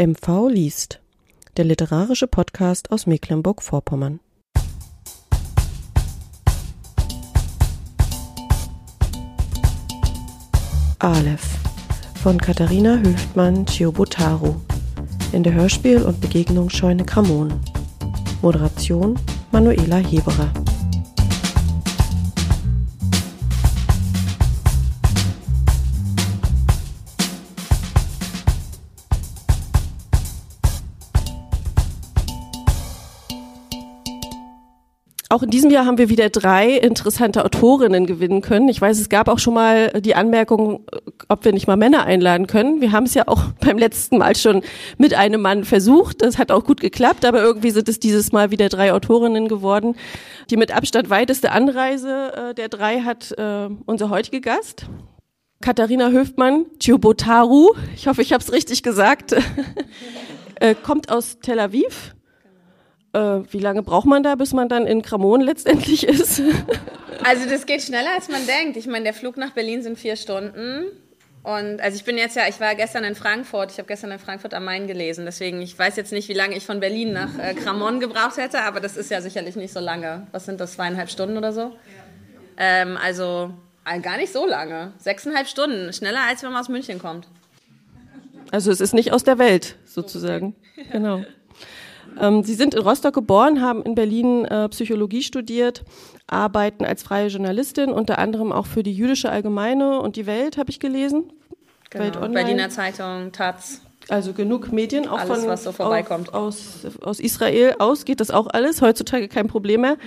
[0.00, 0.98] MV liest,
[1.58, 4.20] der literarische Podcast aus Mecklenburg-Vorpommern.
[11.00, 11.46] Aleph
[12.22, 14.54] von Katharina Hülftmann Chiobotaru
[15.32, 17.60] in der Hörspiel- und Begegnungsscheune Kramon.
[18.40, 19.18] Moderation
[19.52, 20.50] Manuela Heberer.
[35.32, 38.68] Auch in diesem Jahr haben wir wieder drei interessante Autorinnen gewinnen können.
[38.68, 40.84] Ich weiß, es gab auch schon mal die Anmerkung,
[41.28, 42.80] ob wir nicht mal Männer einladen können.
[42.80, 44.62] Wir haben es ja auch beim letzten Mal schon
[44.98, 46.22] mit einem Mann versucht.
[46.22, 49.94] Das hat auch gut geklappt, aber irgendwie sind es dieses Mal wieder drei Autorinnen geworden.
[50.50, 54.86] Die mit Abstand weiteste Anreise äh, der drei hat äh, unser heutiger Gast.
[55.60, 59.36] Katharina Höfmann, Chiobotaru, ich hoffe, ich habe es richtig gesagt,
[60.56, 62.16] äh, kommt aus Tel Aviv
[63.12, 63.18] äh,
[63.50, 66.42] wie lange braucht man da, bis man dann in Kramon letztendlich ist?
[67.24, 68.76] also das geht schneller, als man denkt.
[68.76, 70.86] Ich meine, der Flug nach Berlin sind vier Stunden.
[71.42, 74.18] Und also ich bin jetzt ja, ich war gestern in Frankfurt, ich habe gestern in
[74.18, 77.38] Frankfurt am Main gelesen, deswegen ich weiß jetzt nicht, wie lange ich von Berlin nach
[77.38, 80.26] äh, Kramon gebraucht hätte, aber das ist ja sicherlich nicht so lange.
[80.32, 81.72] Was sind das, zweieinhalb Stunden oder so?
[82.58, 83.54] Ähm, also
[83.86, 84.92] äh, gar nicht so lange.
[84.98, 87.26] Sechseinhalb Stunden, schneller als wenn man aus München kommt.
[88.50, 90.54] Also es ist nicht aus der Welt, sozusagen.
[90.92, 91.24] Genau.
[92.18, 95.84] Ähm, Sie sind in Rostock geboren, haben in Berlin äh, Psychologie studiert,
[96.26, 100.70] arbeiten als freie Journalistin, unter anderem auch für die Jüdische Allgemeine und die Welt, habe
[100.70, 101.32] ich gelesen.
[101.90, 102.04] Genau.
[102.04, 102.34] Welt Online.
[102.34, 103.82] Berliner Zeitung, Taz.
[104.10, 106.34] Also genug Medien, auch alles, von, was so vorbeikommt.
[106.34, 109.98] Aus, aus Israel aus geht das auch alles, heutzutage kein Problem mehr.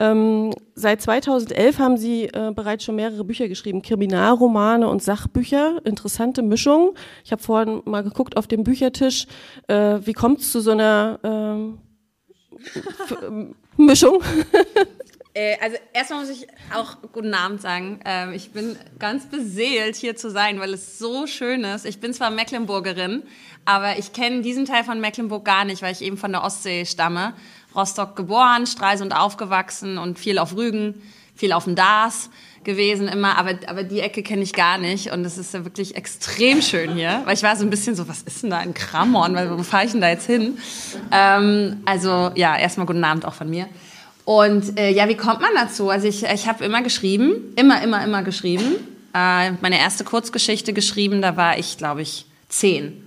[0.00, 6.42] Ähm, seit 2011 haben Sie äh, bereits schon mehrere Bücher geschrieben, Kriminalromane und Sachbücher, interessante
[6.42, 6.94] Mischung.
[7.24, 9.28] Ich habe vorhin mal geguckt auf dem Büchertisch,
[9.68, 11.78] äh, wie kommt es zu so einer ähm,
[13.76, 14.20] Mischung?
[15.34, 18.00] Äh, also erstmal muss ich auch guten Abend sagen.
[18.04, 21.84] Ähm, ich bin ganz beseelt, hier zu sein, weil es so schön ist.
[21.84, 23.24] Ich bin zwar Mecklenburgerin,
[23.64, 26.86] aber ich kenne diesen Teil von Mecklenburg gar nicht, weil ich eben von der Ostsee
[26.86, 27.34] stamme.
[27.74, 31.02] Rostock geboren, Stralsund aufgewachsen und viel auf Rügen,
[31.34, 32.30] viel auf dem Dars
[32.62, 35.96] gewesen immer, aber, aber die Ecke kenne ich gar nicht und es ist ja wirklich
[35.96, 38.72] extrem schön hier, weil ich war so ein bisschen so, was ist denn da in
[38.72, 40.56] Kramon, wo fahre ich denn da jetzt hin?
[41.10, 43.68] Ähm, also ja, erstmal guten Abend auch von mir.
[44.24, 45.90] Und äh, ja, wie kommt man dazu?
[45.90, 48.76] Also ich, ich habe immer geschrieben, immer, immer, immer geschrieben.
[49.14, 53.02] Äh, meine erste Kurzgeschichte geschrieben, da war ich, glaube ich, zehn.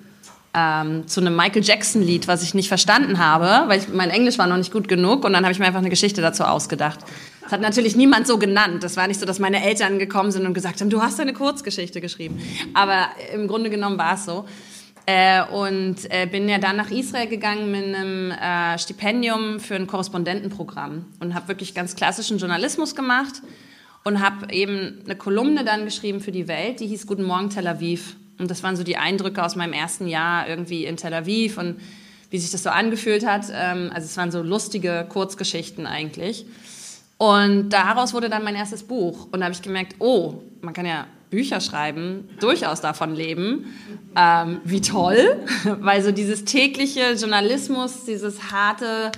[0.54, 4.48] Ähm, zu einem Michael Jackson-Lied, was ich nicht verstanden habe, weil ich, mein Englisch war
[4.48, 7.00] noch nicht gut genug und dann habe ich mir einfach eine Geschichte dazu ausgedacht.
[7.42, 8.84] Das hat natürlich niemand so genannt.
[8.84, 11.34] Das war nicht so, dass meine Eltern gekommen sind und gesagt haben, du hast eine
[11.34, 12.42] Kurzgeschichte geschrieben.
[12.74, 14.46] Aber im Grunde genommen war es so.
[15.10, 19.88] Äh, und äh, bin ja dann nach Israel gegangen mit einem äh, Stipendium für ein
[19.88, 23.42] Korrespondentenprogramm und habe wirklich ganz klassischen Journalismus gemacht
[24.04, 27.68] und habe eben eine Kolumne dann geschrieben für die Welt, die hieß Guten Morgen Tel
[27.68, 28.18] Aviv.
[28.38, 31.80] Und das waren so die Eindrücke aus meinem ersten Jahr irgendwie in Tel Aviv und
[32.30, 33.46] wie sich das so angefühlt hat.
[33.50, 36.46] Ähm, also es waren so lustige Kurzgeschichten eigentlich.
[37.18, 39.30] Und daraus wurde dann mein erstes Buch.
[39.32, 43.66] Und da habe ich gemerkt, oh, man kann ja Bücher schreiben, durchaus davon leben.
[44.16, 45.46] Ähm, wie toll,
[45.80, 49.12] weil so dieses tägliche Journalismus, dieses harte,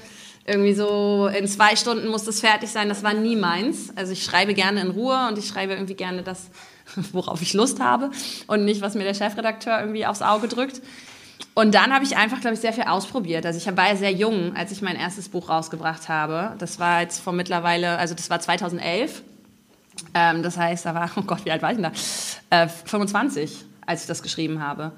[0.46, 3.94] irgendwie so in zwei Stunden muss das fertig sein, das war nie meins.
[3.96, 6.50] Also ich schreibe gerne in Ruhe und ich schreibe irgendwie gerne das,
[7.14, 8.10] worauf ich Lust habe
[8.48, 10.82] und nicht, was mir der Chefredakteur irgendwie aufs Auge drückt.
[11.54, 13.46] Und dann habe ich einfach, glaube ich, sehr viel ausprobiert.
[13.46, 16.56] Also ich war ja sehr jung, als ich mein erstes Buch rausgebracht habe.
[16.58, 19.24] Das war jetzt vor mittlerweile, also das war 2011.
[20.14, 21.92] Ähm, das heißt, da war, oh Gott, wie alt war ich denn
[22.50, 22.64] da?
[22.64, 24.92] Äh, 25, als ich das geschrieben habe.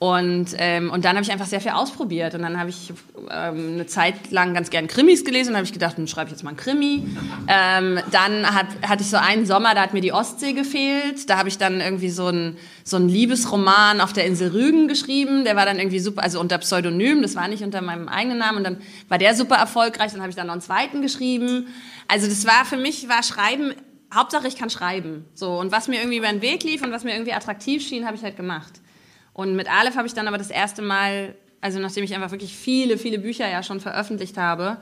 [0.00, 2.34] Und, ähm, und dann habe ich einfach sehr viel ausprobiert.
[2.34, 2.90] Und dann habe ich
[3.30, 6.32] ähm, eine Zeit lang ganz gern Krimis gelesen und habe ich gedacht, dann schreibe ich
[6.32, 7.06] jetzt mal einen Krimi.
[7.46, 11.28] Ähm, dann hat, hatte ich so einen Sommer, da hat mir die Ostsee gefehlt.
[11.28, 15.44] Da habe ich dann irgendwie so einen so einen Liebesroman auf der Insel Rügen geschrieben.
[15.44, 18.56] Der war dann irgendwie super, also unter Pseudonym, das war nicht unter meinem eigenen Namen.
[18.56, 18.78] Und dann
[19.10, 20.12] war der super erfolgreich.
[20.12, 21.66] Dann habe ich dann noch einen zweiten geschrieben.
[22.08, 23.74] Also das war für mich, war Schreiben
[24.14, 25.24] Hauptsache ich kann schreiben.
[25.34, 28.06] So und was mir irgendwie über den Weg lief und was mir irgendwie attraktiv schien,
[28.06, 28.80] habe ich halt gemacht.
[29.32, 32.54] Und mit Aleph habe ich dann aber das erste Mal, also nachdem ich einfach wirklich
[32.54, 34.78] viele, viele Bücher ja schon veröffentlicht habe,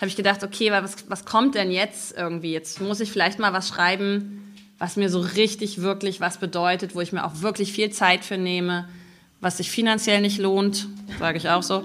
[0.00, 2.52] habe ich gedacht, okay, was, was kommt denn jetzt irgendwie?
[2.52, 7.02] Jetzt muss ich vielleicht mal was schreiben, was mir so richtig, wirklich was bedeutet, wo
[7.02, 8.88] ich mir auch wirklich viel Zeit für nehme,
[9.40, 10.88] was sich finanziell nicht lohnt,
[11.18, 11.84] sage ich auch so.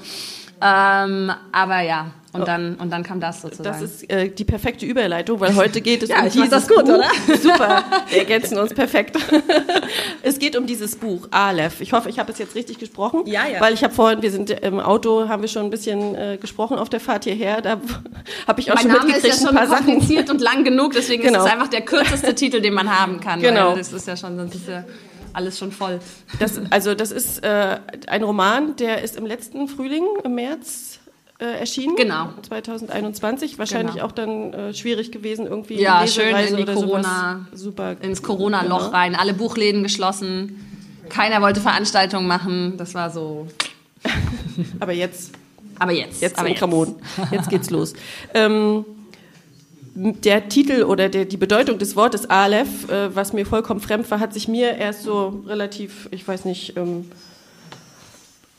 [0.62, 2.46] Ähm, aber ja, Und, oh.
[2.46, 3.80] dann, und dann kam das sozusagen.
[3.80, 6.68] Das ist äh, die perfekte Überleitung, weil heute geht es ja, um ich dieses das
[6.68, 6.96] gut, Buch.
[6.96, 7.10] oder?
[7.42, 9.18] Super, wir ergänzen uns perfekt.
[10.22, 11.80] es geht um dieses Buch, Aleph.
[11.80, 13.22] Ich hoffe, ich habe es jetzt richtig gesprochen.
[13.26, 13.62] Ja, ja.
[13.62, 16.78] Weil ich habe vorhin, wir sind im Auto, haben wir schon ein bisschen äh, gesprochen
[16.78, 17.62] auf der Fahrt hierher.
[17.62, 17.80] Da
[18.48, 20.66] habe ich auch mein schon Name mitgekriegt, ist ja schon ein paar kompliziert und lang
[20.66, 21.40] genug, deswegen genau.
[21.40, 23.40] ist es einfach der kürzeste Titel, den man haben kann.
[23.40, 23.76] Genau.
[23.76, 24.84] das ist ja schon, sonst ist ja
[25.32, 26.00] alles schon voll.
[26.40, 30.95] Das, also das ist äh, ein Roman, der ist im letzten Frühling, im März
[31.38, 31.96] äh, erschienen.
[31.96, 32.30] Genau.
[32.42, 33.60] 2021.
[33.60, 34.08] Wahrscheinlich genau.
[34.08, 37.98] auch dann äh, schwierig gewesen, irgendwie ja, schön in die Corona, super.
[38.02, 38.92] ins Corona-Loch genau.
[38.92, 39.16] rein.
[39.16, 40.62] Alle Buchläden geschlossen.
[41.10, 42.78] Keiner wollte Veranstaltungen machen.
[42.78, 43.48] Das war so.
[44.80, 45.34] Aber jetzt.
[45.78, 46.22] Aber jetzt.
[46.22, 46.96] Jetzt aber Kramon.
[47.32, 47.94] Jetzt geht's los.
[48.34, 48.86] Ähm,
[49.94, 54.22] der Titel oder der, die Bedeutung des Wortes Aleph, äh, was mir vollkommen fremd war,
[54.22, 57.12] hat sich mir erst so relativ, ich weiß nicht, ähm,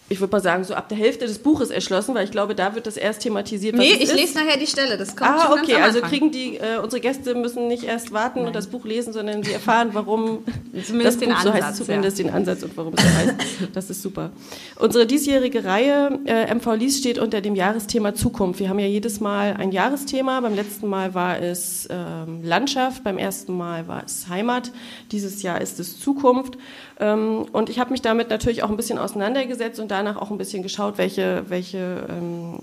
[0.09, 2.77] ich würde mal sagen, so ab der Hälfte des Buches erschlossen, weil ich glaube, da
[2.77, 3.75] wird das erst thematisiert.
[3.75, 4.15] Nee, ich ist.
[4.15, 4.97] lese nachher die Stelle.
[4.97, 5.75] Das kommt ah, okay.
[5.77, 8.49] also kriegen die, äh, unsere Gäste müssen nicht erst warten Nein.
[8.49, 10.45] und das Buch lesen, sondern sie erfahren, warum
[10.87, 12.25] zumindest das Buch so heißt, zumindest ja.
[12.25, 13.35] den Ansatz und warum es so heißt.
[13.73, 14.31] Das ist super.
[14.79, 18.61] Unsere diesjährige Reihe äh, MV Lies steht unter dem Jahresthema Zukunft.
[18.61, 20.41] Wir haben ja jedes Mal ein Jahresthema.
[20.41, 24.71] Beim letzten Mal war es ähm, Landschaft, beim ersten Mal war es Heimat.
[25.11, 26.57] Dieses Jahr ist es Zukunft.
[26.99, 30.39] Ähm, und ich habe mich damit natürlich auch ein bisschen auseinandergesetzt und danach auch ein
[30.39, 32.59] bisschen geschaut, welche, welche ähm,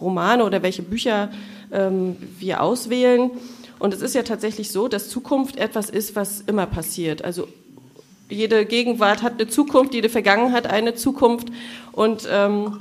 [0.00, 1.30] Romane oder welche Bücher
[1.72, 3.30] ähm, wir auswählen.
[3.78, 7.24] Und es ist ja tatsächlich so, dass Zukunft etwas ist, was immer passiert.
[7.24, 7.48] Also
[8.28, 11.48] jede Gegenwart hat eine Zukunft, jede Vergangenheit eine Zukunft
[11.90, 12.80] und ähm,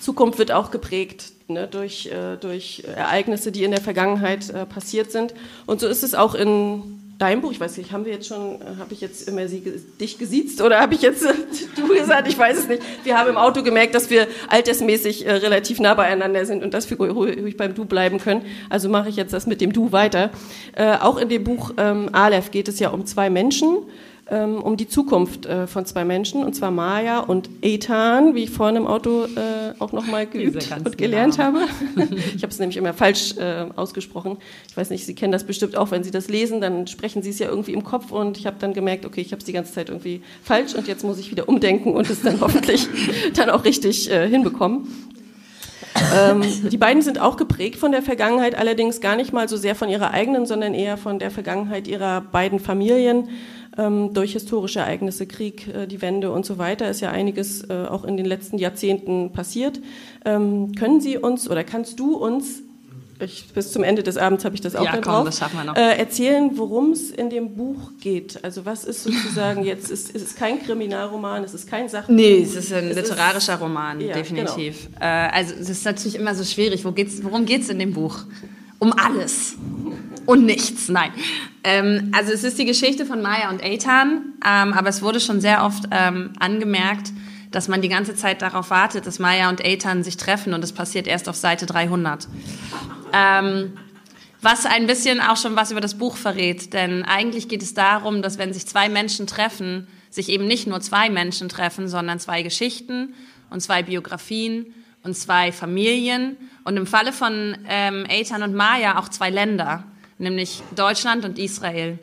[0.00, 5.12] Zukunft wird auch geprägt ne, durch, äh, durch Ereignisse, die in der Vergangenheit äh, passiert
[5.12, 5.34] sind.
[5.66, 8.60] Und so ist es auch in dein Buch, ich weiß nicht, haben wir jetzt schon,
[8.60, 9.62] äh, habe ich jetzt immer sie,
[10.00, 11.22] dich gesiezt oder habe ich jetzt
[11.76, 12.82] du gesagt, ich weiß es nicht.
[13.04, 16.90] Wir haben im Auto gemerkt, dass wir altersmäßig äh, relativ nah beieinander sind und dass
[16.90, 18.44] wir ruhig beim Du bleiben können.
[18.68, 20.30] Also mache ich jetzt das mit dem Du weiter.
[20.74, 23.78] Äh, auch in dem Buch ähm, Aleph geht es ja um zwei Menschen,
[24.32, 28.50] ähm, um die Zukunft äh, von zwei Menschen, und zwar Maya und Ethan, wie ich
[28.50, 31.48] vorhin im Auto äh, auch nochmal geübt und gelernt genau.
[31.48, 31.60] habe.
[32.34, 34.38] ich habe es nämlich immer falsch äh, ausgesprochen.
[34.70, 37.28] Ich weiß nicht, Sie kennen das bestimmt auch, wenn Sie das lesen, dann sprechen Sie
[37.28, 39.52] es ja irgendwie im Kopf und ich habe dann gemerkt, okay, ich habe es die
[39.52, 42.88] ganze Zeit irgendwie falsch und jetzt muss ich wieder umdenken und es dann hoffentlich
[43.34, 44.88] dann auch richtig äh, hinbekommen.
[46.16, 49.74] ähm, die beiden sind auch geprägt von der Vergangenheit, allerdings gar nicht mal so sehr
[49.74, 53.28] von ihrer eigenen, sondern eher von der Vergangenheit ihrer beiden Familien
[53.76, 58.04] durch historische Ereignisse, Krieg, äh, die Wende und so weiter, ist ja einiges äh, auch
[58.04, 59.80] in den letzten Jahrzehnten passiert.
[60.24, 62.62] Ähm, können Sie uns oder kannst du uns
[63.24, 65.76] ich, bis zum Ende des Abends habe ich das auch ja, komm, drauf.
[65.76, 68.42] Äh, erzählen, worum es in dem Buch geht.
[68.42, 72.14] Also was ist sozusagen jetzt, ist, ist es kein Kriminalroman, es ist kein Sachbuch?
[72.14, 74.88] Nee, es ist ein es literarischer ist, Roman, ja, definitiv.
[74.92, 75.04] Genau.
[75.06, 76.84] Äh, also es ist natürlich immer so schwierig.
[76.84, 78.24] Wo geht's, worum geht es in dem Buch?
[78.78, 79.56] Um alles
[80.26, 81.12] und nichts, nein.
[81.64, 85.40] Ähm, also es ist die Geschichte von Maya und Eitan, ähm, aber es wurde schon
[85.40, 87.12] sehr oft ähm, angemerkt,
[87.50, 90.72] dass man die ganze Zeit darauf wartet, dass Maya und Eitan sich treffen und es
[90.72, 92.26] passiert erst auf Seite 300.
[93.12, 93.74] Ähm,
[94.40, 98.22] was ein bisschen auch schon was über das Buch verrät, denn eigentlich geht es darum,
[98.22, 102.42] dass wenn sich zwei Menschen treffen, sich eben nicht nur zwei Menschen treffen, sondern zwei
[102.42, 103.14] Geschichten
[103.50, 104.74] und zwei Biografien
[105.04, 109.84] und zwei Familien und im Falle von ähm, Eitan und Maya auch zwei Länder
[110.22, 111.98] nämlich Deutschland und Israel.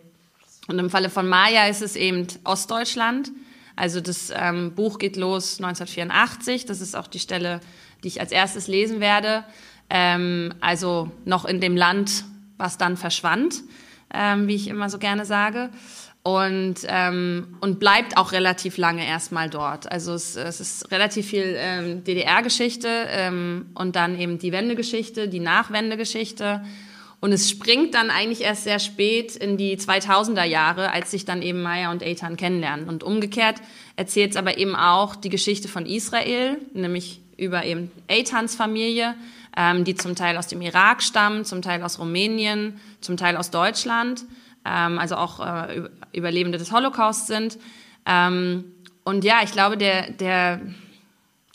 [0.67, 3.31] Und im Falle von Maya ist es eben Ostdeutschland.
[3.75, 6.65] Also das ähm, Buch geht los 1984.
[6.65, 7.61] Das ist auch die Stelle,
[8.03, 9.43] die ich als erstes lesen werde.
[9.89, 12.25] Ähm, also noch in dem Land,
[12.57, 13.63] was dann verschwand,
[14.13, 15.69] ähm, wie ich immer so gerne sage.
[16.21, 19.89] Und, ähm, und bleibt auch relativ lange erstmal dort.
[19.91, 25.39] Also es, es ist relativ viel ähm, DDR-Geschichte ähm, und dann eben die Wendegeschichte, die
[25.39, 26.61] Nachwendegeschichte
[27.21, 31.41] und es springt dann eigentlich erst sehr spät in die 2000er Jahre, als sich dann
[31.41, 32.87] eben Maya und Eitan kennenlernen.
[32.87, 33.57] Und umgekehrt
[33.97, 39.15] erzählt es aber eben auch die Geschichte von Israel, nämlich über eben Eitans Familie,
[39.57, 43.51] ähm, die zum Teil aus dem Irak stammen, zum Teil aus Rumänien, zum Teil aus
[43.51, 44.23] Deutschland,
[44.65, 47.57] ähm, also auch äh, Überlebende des Holocaust sind.
[48.05, 48.63] Ähm,
[49.03, 50.61] und ja, ich glaube, der, der,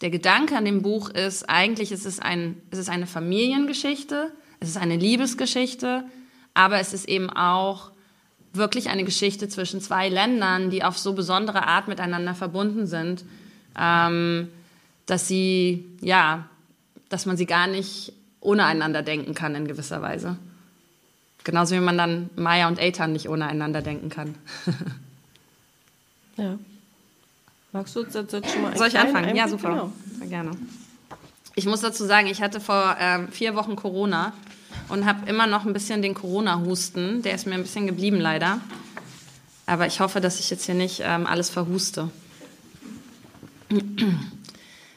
[0.03, 4.33] der Gedanke an dem Buch ist, eigentlich ist es, ein, ist es eine Familiengeschichte,
[4.65, 6.05] es ist eine Liebesgeschichte,
[6.55, 7.91] aber es ist eben auch
[8.53, 13.25] wirklich eine Geschichte zwischen zwei Ländern, die auf so besondere Art miteinander verbunden sind,
[13.79, 14.49] ähm,
[15.07, 16.49] dass sie, ja,
[17.09, 20.37] dass man sie gar nicht ohne einander denken kann in gewisser Weise.
[21.43, 24.35] Genauso wie man dann Maya und Eitan nicht ohne einander denken kann.
[26.37, 26.59] ja.
[27.73, 29.35] Magst du jetzt, jetzt schon mal Soll ich anfangen?
[29.35, 29.71] Ja, super.
[29.71, 29.93] Genau.
[30.19, 30.53] Sehr gerne.
[31.57, 34.33] Ich muss dazu sagen, ich hatte vor ähm, vier Wochen Corona
[34.89, 37.23] und habe immer noch ein bisschen den Corona-Husten.
[37.23, 38.61] Der ist mir ein bisschen geblieben leider.
[39.67, 42.11] Aber ich hoffe, dass ich jetzt hier nicht ähm, alles verhuste.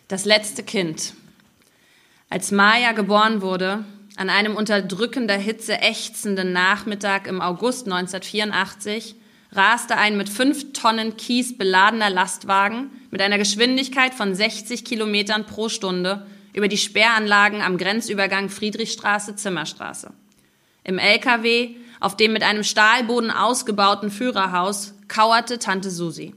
[0.08, 1.14] Das letzte Kind.
[2.30, 3.86] Als Maya geboren wurde,
[4.18, 9.16] an einem unter drückender Hitze ächzenden Nachmittag im August 1984,
[9.54, 15.70] raste ein mit fünf Tonnen Kies beladener Lastwagen mit einer Geschwindigkeit von 60 Kilometern pro
[15.70, 16.26] Stunde
[16.58, 20.12] über die Sperranlagen am Grenzübergang Friedrichstraße-Zimmerstraße.
[20.84, 26.34] Im LKW, auf dem mit einem Stahlboden ausgebauten Führerhaus, kauerte Tante Susi.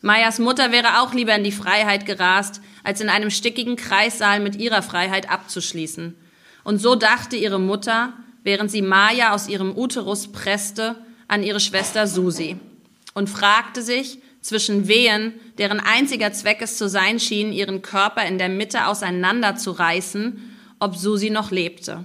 [0.00, 4.56] Meyers Mutter wäre auch lieber in die Freiheit gerast, als in einem stickigen Kreissaal mit
[4.56, 6.16] ihrer Freiheit abzuschließen.
[6.64, 10.96] Und so dachte ihre Mutter, während sie Maya aus ihrem Uterus presste,
[11.28, 12.56] an ihre Schwester Susi
[13.14, 14.18] und fragte sich
[14.48, 20.56] zwischen Wehen, deren einziger Zweck es zu sein schien, ihren Körper in der Mitte auseinanderzureißen,
[20.78, 22.04] ob Susi noch lebte,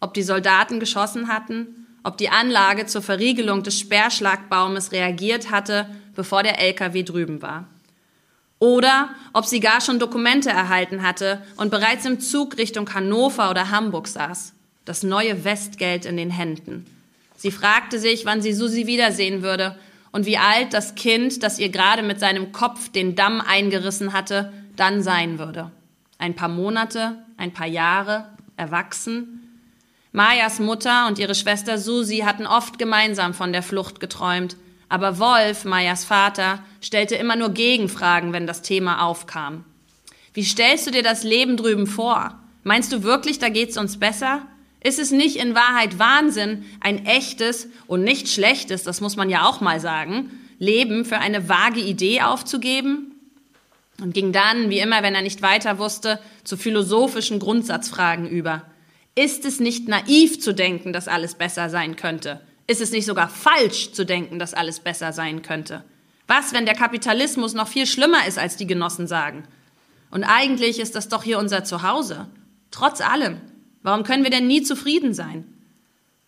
[0.00, 6.42] ob die Soldaten geschossen hatten, ob die Anlage zur Verriegelung des Sperrschlagbaumes reagiert hatte, bevor
[6.42, 7.68] der LKW drüben war.
[8.58, 13.70] Oder ob sie gar schon Dokumente erhalten hatte und bereits im Zug Richtung Hannover oder
[13.70, 14.52] Hamburg saß,
[14.84, 16.86] das neue Westgeld in den Händen.
[17.36, 19.76] Sie fragte sich, wann sie Susi wiedersehen würde
[20.14, 24.52] und wie alt das Kind, das ihr gerade mit seinem Kopf den Damm eingerissen hatte,
[24.76, 25.72] dann sein würde.
[26.18, 29.58] Ein paar Monate, ein paar Jahre, erwachsen.
[30.12, 34.56] Mayas Mutter und ihre Schwester Susi hatten oft gemeinsam von der Flucht geträumt,
[34.88, 39.64] aber Wolf, Mayas Vater, stellte immer nur Gegenfragen, wenn das Thema aufkam.
[40.32, 42.38] Wie stellst du dir das Leben drüben vor?
[42.62, 44.42] Meinst du wirklich, da geht's uns besser?
[44.84, 49.46] Ist es nicht in Wahrheit Wahnsinn, ein echtes und nicht schlechtes, das muss man ja
[49.46, 53.10] auch mal sagen, Leben für eine vage Idee aufzugeben?
[54.02, 58.62] Und ging dann, wie immer, wenn er nicht weiter wusste, zu philosophischen Grundsatzfragen über.
[59.14, 62.42] Ist es nicht naiv zu denken, dass alles besser sein könnte?
[62.66, 65.82] Ist es nicht sogar falsch zu denken, dass alles besser sein könnte?
[66.26, 69.44] Was, wenn der Kapitalismus noch viel schlimmer ist, als die Genossen sagen?
[70.10, 72.26] Und eigentlich ist das doch hier unser Zuhause.
[72.70, 73.40] Trotz allem.
[73.84, 75.44] Warum können wir denn nie zufrieden sein?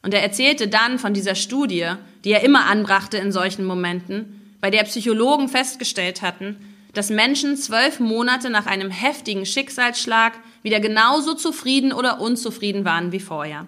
[0.02, 1.90] Und er erzählte dann von dieser Studie,
[2.22, 6.56] die er immer anbrachte in solchen Momenten, bei der Psychologen festgestellt hatten,
[6.92, 13.20] dass Menschen zwölf Monate nach einem heftigen Schicksalsschlag wieder genauso zufrieden oder unzufrieden waren wie
[13.20, 13.66] vorher.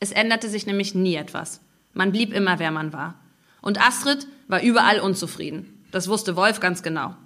[0.00, 1.60] Es änderte sich nämlich nie etwas.
[1.94, 3.14] Man blieb immer, wer man war.
[3.62, 5.84] Und Astrid war überall unzufrieden.
[5.92, 7.16] Das wusste Wolf ganz genau.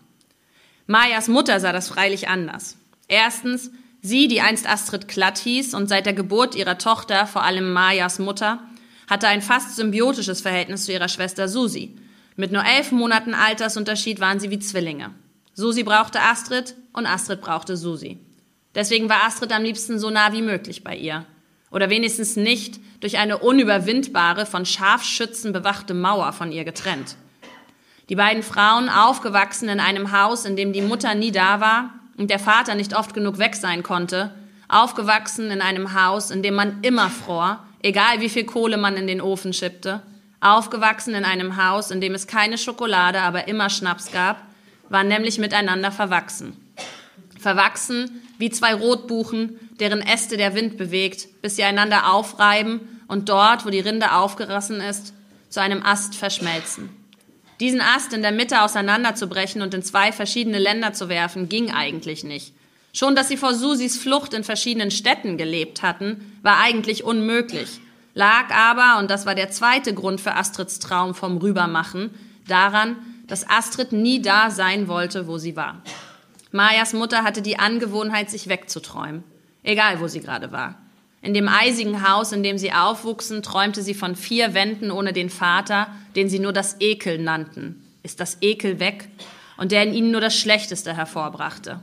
[0.87, 2.78] Mayas Mutter sah das freilich anders.
[3.09, 7.73] Erstens Sie, die einst Astrid Klatt hieß und seit der Geburt ihrer Tochter, vor allem
[7.73, 8.61] Mayas Mutter,
[9.09, 11.97] hatte ein fast symbiotisches Verhältnis zu ihrer Schwester Susi.
[12.37, 15.11] Mit nur elf Monaten Altersunterschied waren sie wie Zwillinge.
[15.55, 18.19] Susi brauchte Astrid und Astrid brauchte Susi.
[18.75, 21.26] Deswegen war Astrid am liebsten so nah wie möglich bei ihr.
[21.73, 27.17] Oder wenigstens nicht durch eine unüberwindbare, von Scharfschützen bewachte Mauer von ihr getrennt.
[28.09, 32.31] Die beiden Frauen, aufgewachsen in einem Haus, in dem die Mutter nie da war, und
[32.31, 34.33] der Vater nicht oft genug weg sein konnte,
[34.69, 39.07] aufgewachsen in einem Haus, in dem man immer fror, egal wie viel Kohle man in
[39.07, 40.03] den Ofen schippte,
[40.41, 44.43] aufgewachsen in einem Haus, in dem es keine Schokolade, aber immer Schnaps gab,
[44.89, 46.57] waren nämlich miteinander verwachsen.
[47.39, 53.65] Verwachsen wie zwei Rotbuchen, deren Äste der Wind bewegt, bis sie einander aufreiben und dort,
[53.65, 55.15] wo die Rinde aufgerissen ist,
[55.49, 56.91] zu einem Ast verschmelzen.
[57.61, 62.23] Diesen Ast in der Mitte auseinanderzubrechen und in zwei verschiedene Länder zu werfen, ging eigentlich
[62.25, 62.55] nicht.
[62.93, 67.81] Schon, dass sie vor Susis Flucht in verschiedenen Städten gelebt hatten, war eigentlich unmöglich.
[68.15, 72.11] Lag aber, und das war der zweite Grund für Astrids Traum vom Rübermachen,
[72.47, 72.97] daran,
[73.27, 75.83] dass Astrid nie da sein wollte, wo sie war.
[76.50, 79.23] Mayas Mutter hatte die Angewohnheit, sich wegzuträumen,
[79.62, 80.77] egal wo sie gerade war.
[81.21, 85.31] In dem eisigen Haus, in dem sie aufwuchsen, träumte sie von vier Wänden ohne den
[85.31, 87.83] Vater, den sie nur das Ekel nannten.
[88.03, 89.09] Ist das Ekel weg?
[89.57, 91.81] Und der in ihnen nur das Schlechteste hervorbrachte.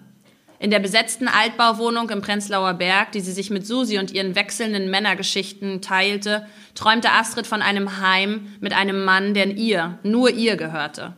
[0.58, 4.90] In der besetzten Altbauwohnung im Prenzlauer Berg, die sie sich mit Susi und ihren wechselnden
[4.90, 11.14] Männergeschichten teilte, träumte Astrid von einem Heim mit einem Mann, der ihr, nur ihr gehörte.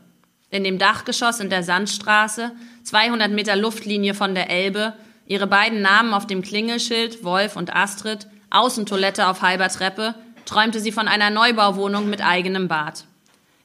[0.50, 2.52] In dem Dachgeschoss in der Sandstraße,
[2.84, 4.94] 200 Meter Luftlinie von der Elbe,
[5.28, 10.16] Ihre beiden Namen auf dem Klingelschild, Wolf und Astrid, Außentoilette auf halber Treppe,
[10.46, 13.04] träumte sie von einer Neubauwohnung mit eigenem Bad.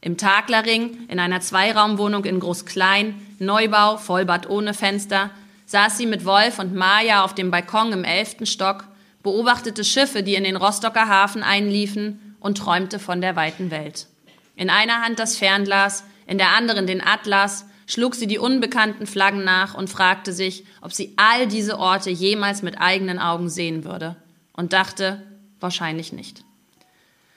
[0.01, 5.31] Im Taglerring, in einer Zweiraumwohnung in Groß-Klein, Neubau, Vollbad ohne Fenster,
[5.67, 8.85] saß sie mit Wolf und Maja auf dem Balkon im elften Stock,
[9.23, 14.09] beobachtete Schiffe, die in den Rostocker Hafen einliefen und träumte von der weiten Welt.
[14.57, 19.45] In einer Hand das Fernglas, in der anderen den Atlas schlug sie die unbekannten Flaggen
[19.45, 24.17] nach und fragte sich, ob sie all diese Orte jemals mit eigenen Augen sehen würde.
[24.55, 25.23] Und dachte,
[25.61, 26.43] wahrscheinlich nicht.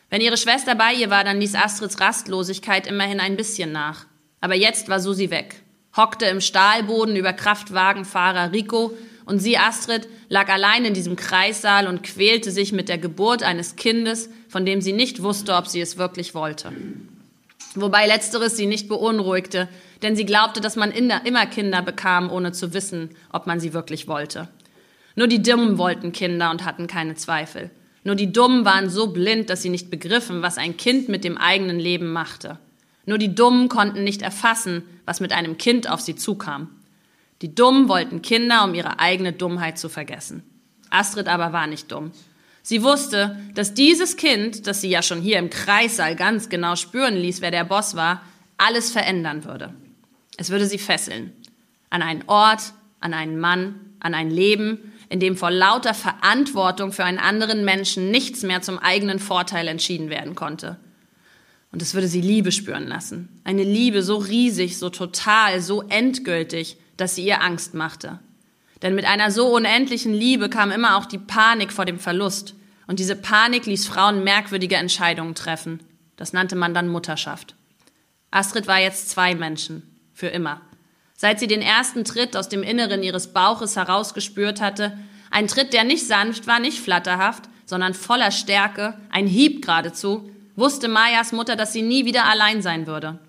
[0.09, 4.05] Wenn ihre Schwester bei ihr war, dann ließ Astrids Rastlosigkeit immerhin ein bisschen nach.
[4.39, 5.61] Aber jetzt war Susi weg,
[5.97, 8.93] hockte im Stahlboden über Kraftwagenfahrer Rico
[9.25, 13.75] und sie, Astrid, lag allein in diesem Kreissaal und quälte sich mit der Geburt eines
[13.75, 16.71] Kindes, von dem sie nicht wusste, ob sie es wirklich wollte.
[17.73, 19.67] Wobei letzteres sie nicht beunruhigte,
[20.01, 24.07] denn sie glaubte, dass man immer Kinder bekam, ohne zu wissen, ob man sie wirklich
[24.07, 24.47] wollte.
[25.15, 27.71] Nur die Dummen wollten Kinder und hatten keine Zweifel.
[28.03, 31.37] Nur die Dummen waren so blind, dass sie nicht begriffen, was ein Kind mit dem
[31.37, 32.59] eigenen Leben machte.
[33.05, 36.69] Nur die Dummen konnten nicht erfassen, was mit einem Kind auf sie zukam.
[37.41, 40.43] Die Dummen wollten Kinder, um ihre eigene Dummheit zu vergessen.
[40.89, 42.11] Astrid aber war nicht dumm.
[42.61, 47.15] Sie wusste, dass dieses Kind, das sie ja schon hier im Kreissaal ganz genau spüren
[47.15, 48.21] ließ, wer der Boss war,
[48.57, 49.73] alles verändern würde.
[50.37, 51.31] Es würde sie fesseln.
[51.89, 57.05] An einen Ort, an einen Mann, an ein Leben, in dem vor lauter Verantwortung für
[57.05, 60.77] einen anderen Menschen nichts mehr zum eigenen Vorteil entschieden werden konnte.
[61.71, 63.41] Und es würde sie Liebe spüren lassen.
[63.43, 68.19] Eine Liebe so riesig, so total, so endgültig, dass sie ihr Angst machte.
[68.81, 72.55] Denn mit einer so unendlichen Liebe kam immer auch die Panik vor dem Verlust.
[72.87, 75.79] Und diese Panik ließ Frauen merkwürdige Entscheidungen treffen.
[76.17, 77.55] Das nannte man dann Mutterschaft.
[78.31, 79.94] Astrid war jetzt zwei Menschen.
[80.15, 80.61] Für immer.
[81.17, 84.97] Seit sie den ersten Tritt aus dem Inneren ihres Bauches herausgespürt hatte,
[85.29, 90.87] ein Tritt, der nicht sanft war, nicht flatterhaft, sondern voller Stärke, ein Hieb geradezu, wusste
[90.87, 93.19] Mayas Mutter, dass sie nie wieder allein sein würde.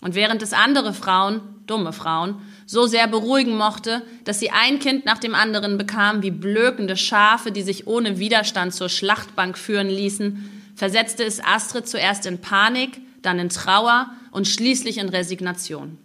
[0.00, 5.06] Und während es andere Frauen, dumme Frauen, so sehr beruhigen mochte, dass sie ein Kind
[5.06, 10.72] nach dem anderen bekam, wie blökende Schafe, die sich ohne Widerstand zur Schlachtbank führen ließen,
[10.74, 15.98] versetzte es Astrid zuerst in Panik, dann in Trauer und schließlich in Resignation.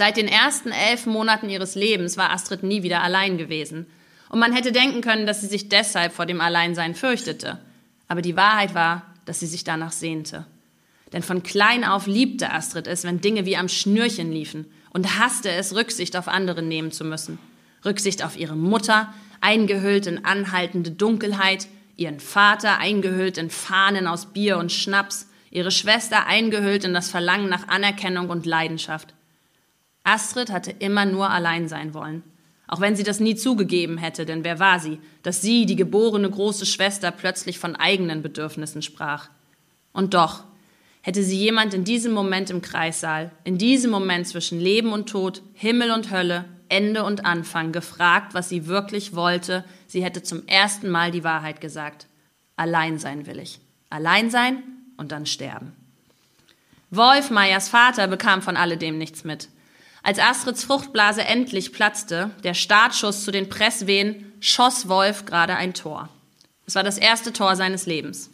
[0.00, 3.84] Seit den ersten elf Monaten ihres Lebens war Astrid nie wieder allein gewesen.
[4.30, 7.58] Und man hätte denken können, dass sie sich deshalb vor dem Alleinsein fürchtete.
[8.08, 10.46] Aber die Wahrheit war, dass sie sich danach sehnte.
[11.12, 15.50] Denn von klein auf liebte Astrid es, wenn Dinge wie am Schnürchen liefen und hasste
[15.50, 17.38] es, Rücksicht auf andere nehmen zu müssen.
[17.84, 24.56] Rücksicht auf ihre Mutter, eingehüllt in anhaltende Dunkelheit, ihren Vater eingehüllt in Fahnen aus Bier
[24.56, 29.12] und Schnaps, ihre Schwester eingehüllt in das Verlangen nach Anerkennung und Leidenschaft.
[30.04, 32.22] Astrid hatte immer nur allein sein wollen.
[32.66, 36.30] Auch wenn sie das nie zugegeben hätte, denn wer war sie, dass sie, die geborene
[36.30, 39.28] große Schwester, plötzlich von eigenen Bedürfnissen sprach.
[39.92, 40.44] Und doch,
[41.02, 45.42] hätte sie jemand in diesem Moment im Kreissaal, in diesem Moment zwischen Leben und Tod,
[45.54, 50.88] Himmel und Hölle, Ende und Anfang gefragt, was sie wirklich wollte, sie hätte zum ersten
[50.88, 52.06] Mal die Wahrheit gesagt.
[52.54, 53.58] Allein sein will ich.
[53.90, 54.62] Allein sein
[54.96, 55.72] und dann sterben.
[56.90, 59.48] Wolf, Meyers Vater, bekam von alledem nichts mit.
[60.02, 66.08] Als Astrids Fruchtblase endlich platzte, der Startschuss zu den Presswehen, schoss Wolf gerade ein Tor.
[66.66, 68.30] Es war das erste Tor seines Lebens.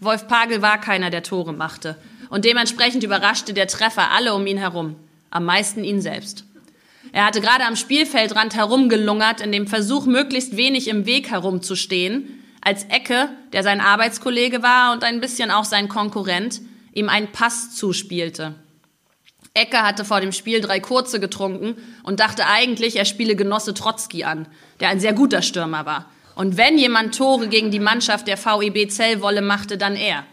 [0.00, 1.96] Wolf Pagel war keiner, der Tore machte.
[2.28, 4.96] Und dementsprechend überraschte der Treffer alle um ihn herum.
[5.30, 6.44] Am meisten ihn selbst.
[7.12, 12.84] Er hatte gerade am Spielfeldrand herumgelungert, in dem Versuch, möglichst wenig im Weg herumzustehen, als
[12.84, 16.60] Ecke, der sein Arbeitskollege war und ein bisschen auch sein Konkurrent,
[16.92, 18.54] ihm einen Pass zuspielte.
[19.56, 24.24] Ecke hatte vor dem Spiel drei kurze getrunken und dachte eigentlich, er spiele Genosse Trotzki
[24.24, 24.46] an,
[24.80, 26.10] der ein sehr guter Stürmer war.
[26.34, 30.24] Und wenn jemand Tore gegen die Mannschaft der VEB Zellwolle machte, dann er.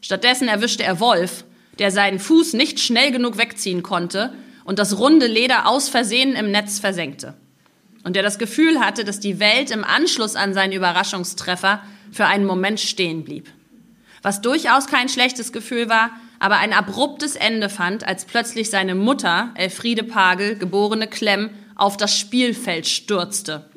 [0.00, 1.44] Stattdessen erwischte er Wolf,
[1.78, 4.32] der seinen Fuß nicht schnell genug wegziehen konnte
[4.64, 7.34] und das runde Leder aus Versehen im Netz versenkte.
[8.04, 12.46] Und der das Gefühl hatte, dass die Welt im Anschluss an seinen Überraschungstreffer für einen
[12.46, 13.48] Moment stehen blieb.
[14.22, 16.10] Was durchaus kein schlechtes Gefühl war,
[16.42, 22.18] aber ein abruptes Ende fand, als plötzlich seine Mutter, Elfriede Pagel, geborene Klemm, auf das
[22.18, 23.70] Spielfeld stürzte.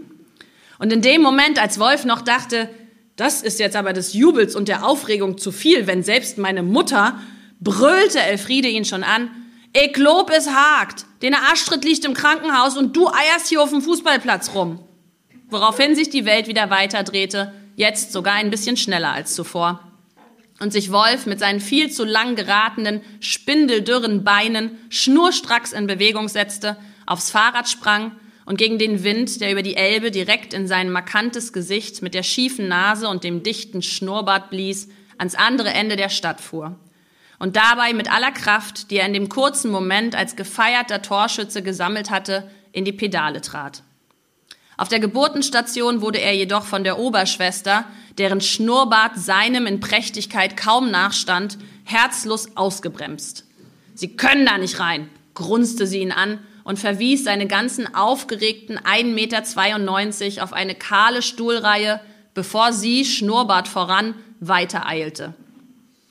[0.80, 2.72] Und in dem Moment, als Wolf noch dachte,
[3.18, 7.20] das ist jetzt aber des Jubels und der Aufregung zu viel, wenn selbst meine Mutter,
[7.60, 9.30] brüllte Elfriede ihn schon an,
[9.72, 13.84] Ich lob, es hakt, den Astrid liegt im Krankenhaus und du eierst hier auf dem
[13.84, 14.80] Fußballplatz rum.
[15.50, 19.85] Woraufhin sich die Welt wieder weiterdrehte, jetzt sogar ein bisschen schneller als zuvor
[20.60, 26.78] und sich Wolf mit seinen viel zu lang geratenen, spindeldürren Beinen schnurstracks in Bewegung setzte,
[27.06, 28.14] aufs Fahrrad sprang
[28.46, 32.24] und gegen den Wind, der über die Elbe direkt in sein markantes Gesicht mit der
[32.24, 34.88] schiefen Nase und dem dichten Schnurrbart blies,
[35.18, 36.76] ans andere Ende der Stadt fuhr.
[37.38, 42.10] Und dabei mit aller Kraft, die er in dem kurzen Moment als gefeierter Torschütze gesammelt
[42.10, 43.84] hatte, in die Pedale trat.
[44.78, 47.86] Auf der Geburtenstation wurde er jedoch von der Oberschwester,
[48.18, 53.46] deren Schnurrbart seinem in Prächtigkeit kaum nachstand, herzlos ausgebremst.
[53.94, 55.10] Sie können da nicht rein.
[55.34, 62.00] grunzte sie ihn an und verwies seine ganzen aufgeregten 1,92 Meter auf eine kahle Stuhlreihe,
[62.34, 65.34] bevor sie, Schnurrbart voran, weitereilte.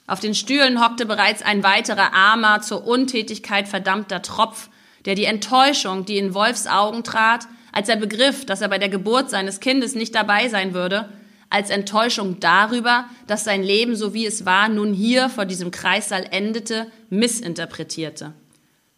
[0.06, 4.68] Auf den Stühlen hockte bereits ein weiterer armer, zur Untätigkeit verdammter Tropf,
[5.06, 8.88] der die Enttäuschung, die in Wolfs Augen trat, als er begriff, dass er bei der
[8.88, 11.08] Geburt seines Kindes nicht dabei sein würde,
[11.50, 16.26] als Enttäuschung darüber, dass sein Leben, so wie es war, nun hier vor diesem Kreissaal
[16.30, 18.32] endete, missinterpretierte.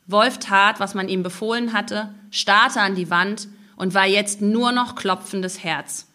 [0.06, 4.72] Wolf tat, was man ihm befohlen hatte, starrte an die Wand und war jetzt nur
[4.72, 6.06] noch klopfendes Herz.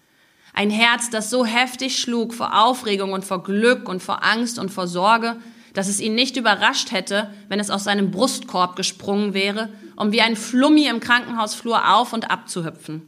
[0.53, 4.69] Ein Herz, das so heftig schlug vor Aufregung und vor Glück und vor Angst und
[4.69, 5.37] vor Sorge,
[5.73, 10.21] dass es ihn nicht überrascht hätte, wenn es aus seinem Brustkorb gesprungen wäre, um wie
[10.21, 13.01] ein Flummi im Krankenhausflur auf und ab zu hüpfen.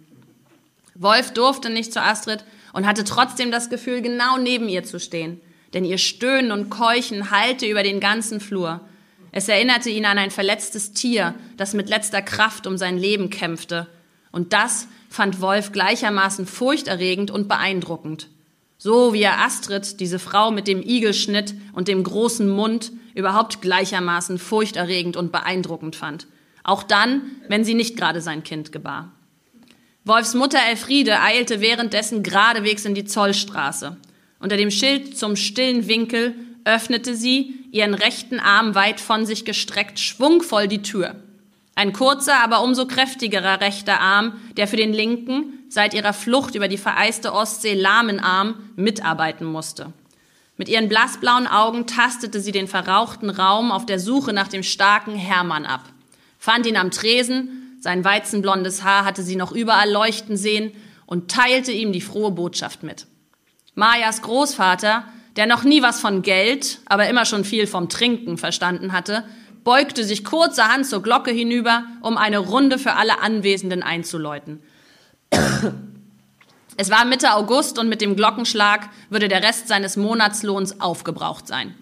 [0.95, 5.39] Wolf durfte nicht zu Astrid und hatte trotzdem das Gefühl, genau neben ihr zu stehen,
[5.73, 8.81] denn ihr Stöhnen und Keuchen hallte über den ganzen Flur.
[9.31, 13.87] Es erinnerte ihn an ein verletztes Tier, das mit letzter Kraft um sein Leben kämpfte.
[14.31, 18.29] Und das fand Wolf gleichermaßen furchterregend und beeindruckend.
[18.77, 24.37] So wie er Astrid, diese Frau mit dem Igelschnitt und dem großen Mund, überhaupt gleichermaßen
[24.37, 26.27] furchterregend und beeindruckend fand.
[26.63, 29.12] Auch dann, wenn sie nicht gerade sein Kind gebar.
[30.05, 33.95] Wolfs Mutter Elfriede eilte währenddessen geradewegs in die Zollstraße.
[34.39, 36.35] Unter dem Schild zum stillen Winkel
[36.65, 41.15] öffnete sie, ihren rechten Arm weit von sich gestreckt, schwungvoll die Tür.
[41.75, 46.67] Ein kurzer, aber umso kräftigerer rechter Arm, der für den linken, seit ihrer Flucht über
[46.67, 49.93] die vereiste Ostsee lahmen Arm, mitarbeiten musste.
[50.57, 55.15] Mit ihren blassblauen Augen tastete sie den verrauchten Raum auf der Suche nach dem starken
[55.15, 55.85] Hermann ab,
[56.37, 60.71] fand ihn am Tresen, sein weizenblondes Haar hatte sie noch überall leuchten sehen
[61.05, 63.07] und teilte ihm die frohe Botschaft mit.
[63.75, 65.03] Majas Großvater,
[65.35, 69.25] der noch nie was von Geld, aber immer schon viel vom Trinken verstanden hatte,
[69.65, 74.63] beugte sich kurzerhand zur Glocke hinüber, um eine Runde für alle Anwesenden einzuläuten.
[76.77, 81.75] Es war Mitte August und mit dem Glockenschlag würde der Rest seines Monatslohns aufgebraucht sein.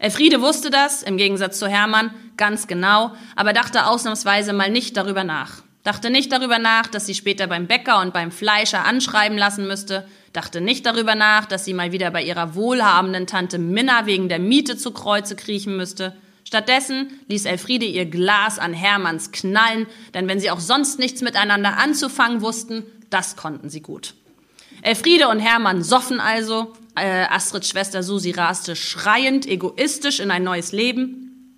[0.00, 5.24] Elfriede wusste das, im Gegensatz zu Hermann, ganz genau, aber dachte ausnahmsweise mal nicht darüber
[5.24, 5.62] nach.
[5.84, 10.08] Dachte nicht darüber nach, dass sie später beim Bäcker und beim Fleischer anschreiben lassen müsste,
[10.32, 14.38] dachte nicht darüber nach, dass sie mal wieder bei ihrer wohlhabenden Tante Minna wegen der
[14.38, 20.40] Miete zu Kreuze kriechen müsste, Stattdessen ließ Elfriede ihr Glas an Hermanns knallen, denn wenn
[20.40, 24.14] sie auch sonst nichts miteinander anzufangen wussten, das konnten sie gut.
[24.82, 30.72] Elfriede und Hermann soffen also, äh, Astrids Schwester Susi raste schreiend, egoistisch in ein neues
[30.72, 31.56] Leben.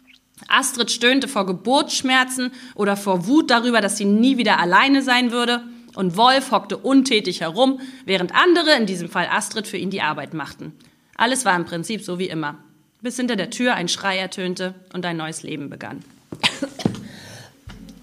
[0.48, 5.62] Astrid stöhnte vor Geburtsschmerzen oder vor Wut darüber, dass sie nie wieder alleine sein würde.
[5.94, 10.34] Und Wolf hockte untätig herum, während andere, in diesem Fall Astrid, für ihn die Arbeit
[10.34, 10.72] machten.
[11.16, 12.58] Alles war im Prinzip so wie immer
[13.02, 16.02] bis hinter der Tür ein Schrei ertönte und ein neues Leben begann.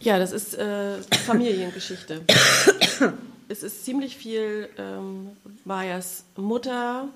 [0.02, 2.22] Ja, das ist äh, Familiengeschichte.
[3.50, 5.32] es ist ziemlich viel ähm,
[5.66, 7.08] Majas Mutter.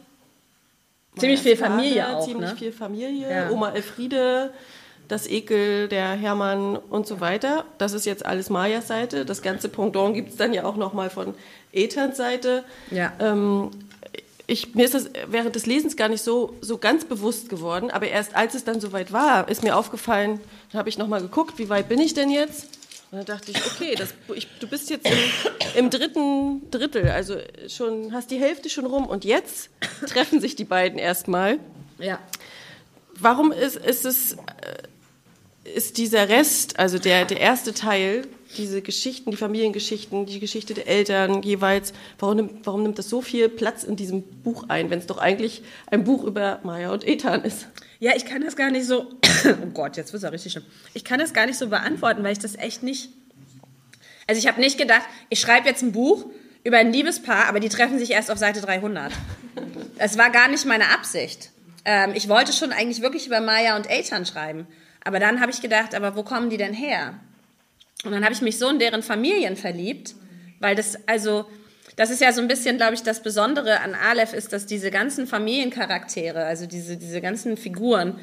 [1.17, 2.55] Ziemlich viel Familie Vater, auch, Ziemlich ne?
[2.57, 3.31] viel Familie.
[3.31, 3.49] Ja.
[3.51, 4.51] Oma Elfriede,
[5.07, 7.65] das Ekel, der Hermann und so weiter.
[7.77, 9.25] Das ist jetzt alles Majas Seite.
[9.25, 11.35] Das ganze Pendant gibt es dann ja auch nochmal von
[11.71, 12.63] Ethans Seite.
[12.89, 13.13] Ja.
[13.19, 13.69] Ähm,
[14.47, 18.07] ich, mir ist das während des Lesens gar nicht so, so ganz bewusst geworden, aber
[18.07, 20.41] erst als es dann soweit war, ist mir aufgefallen,
[20.71, 22.67] da habe ich nochmal geguckt, wie weit bin ich denn jetzt?
[23.13, 25.17] Und dann dachte ich, okay, das, ich, du bist jetzt im,
[25.76, 29.69] im, dritten Drittel, also schon hast die Hälfte schon rum und jetzt
[30.08, 31.60] treffen sich die beiden erstmal.
[31.99, 32.17] Ja.
[33.13, 38.26] Warum ist, ist es, äh, ist dieser Rest, also der, der erste Teil,
[38.57, 43.21] diese Geschichten, die Familiengeschichten, die Geschichte der Eltern jeweils, warum nimmt, warum nimmt das so
[43.21, 47.07] viel Platz in diesem Buch ein, wenn es doch eigentlich ein Buch über Maya und
[47.07, 47.67] Ethan ist?
[47.99, 49.01] Ja, ich kann das gar nicht so,
[49.45, 50.65] oh Gott, jetzt wird es richtig schlimm.
[50.93, 53.09] Ich kann das gar nicht so beantworten, weil ich das echt nicht,
[54.27, 56.25] also ich habe nicht gedacht, ich schreibe jetzt ein Buch
[56.63, 59.11] über ein Liebespaar, aber die treffen sich erst auf Seite 300.
[59.97, 61.51] Das war gar nicht meine Absicht.
[61.85, 64.67] Ähm, ich wollte schon eigentlich wirklich über Maya und Ethan schreiben.
[65.03, 67.19] Aber dann habe ich gedacht, aber wo kommen die denn her?
[68.03, 70.15] Und dann habe ich mich so in deren Familien verliebt,
[70.59, 71.45] weil das, also,
[71.95, 74.91] das ist ja so ein bisschen, glaube ich, das Besondere an Aleph ist, dass diese
[74.91, 78.19] ganzen Familiencharaktere, also diese, diese ganzen Figuren,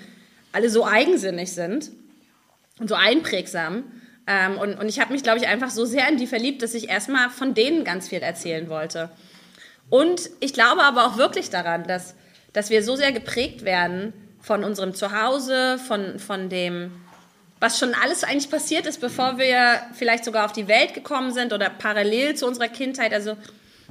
[0.53, 1.91] alle so eigensinnig sind
[2.79, 3.85] und so einprägsam.
[4.27, 6.75] Ähm, und, und ich habe mich, glaube ich, einfach so sehr in die verliebt, dass
[6.75, 9.11] ich erstmal von denen ganz viel erzählen wollte.
[9.89, 12.15] Und ich glaube aber auch wirklich daran, dass,
[12.53, 16.93] dass wir so sehr geprägt werden von unserem Zuhause, von, von dem,
[17.61, 21.53] was schon alles eigentlich passiert ist, bevor wir vielleicht sogar auf die Welt gekommen sind
[21.53, 23.13] oder parallel zu unserer Kindheit.
[23.13, 23.37] Also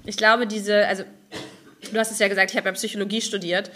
[0.06, 1.04] ich glaube, diese, also
[1.92, 3.70] du hast es ja gesagt, ich habe ja Psychologie studiert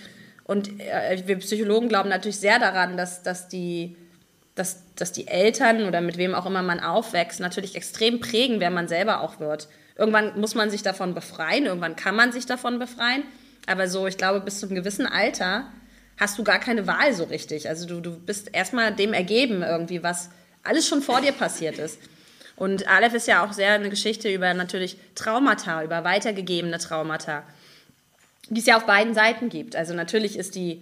[0.46, 3.96] und äh, wir Psychologen glauben natürlich sehr daran, dass, dass die
[4.56, 8.70] dass, dass die Eltern oder mit wem auch immer man aufwächst, natürlich extrem prägen, wer
[8.70, 9.68] man selber auch wird.
[9.98, 13.24] Irgendwann muss man sich davon befreien, irgendwann kann man sich davon befreien.
[13.66, 15.72] Aber so, ich glaube, bis zu einem gewissen Alter
[16.18, 17.68] hast du gar keine Wahl so richtig.
[17.68, 20.30] Also du, du bist erstmal dem ergeben irgendwie, was
[20.64, 22.00] alles schon vor dir passiert ist.
[22.56, 27.44] Und Aleph ist ja auch sehr eine Geschichte über natürlich Traumata, über weitergegebene Traumata,
[28.50, 29.76] die es ja auf beiden Seiten gibt.
[29.76, 30.82] Also natürlich ist, die,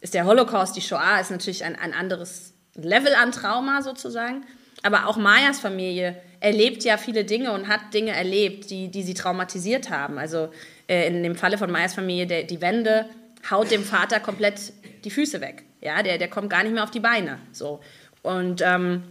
[0.00, 4.44] ist der Holocaust, die Shoah, ist natürlich ein, ein anderes Level an Trauma sozusagen.
[4.82, 9.14] Aber auch Mayas Familie erlebt ja viele Dinge und hat Dinge erlebt, die, die sie
[9.14, 10.16] traumatisiert haben.
[10.16, 10.50] Also
[10.88, 13.06] äh, in dem Falle von Mayas Familie, der, die Wende
[13.48, 14.72] haut dem Vater komplett
[15.04, 15.64] die Füße weg.
[15.80, 17.38] Ja, der, der kommt gar nicht mehr auf die Beine.
[17.52, 17.80] So.
[18.22, 19.02] Und ähm,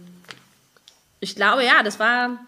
[1.18, 2.38] ich glaube, ja, das war,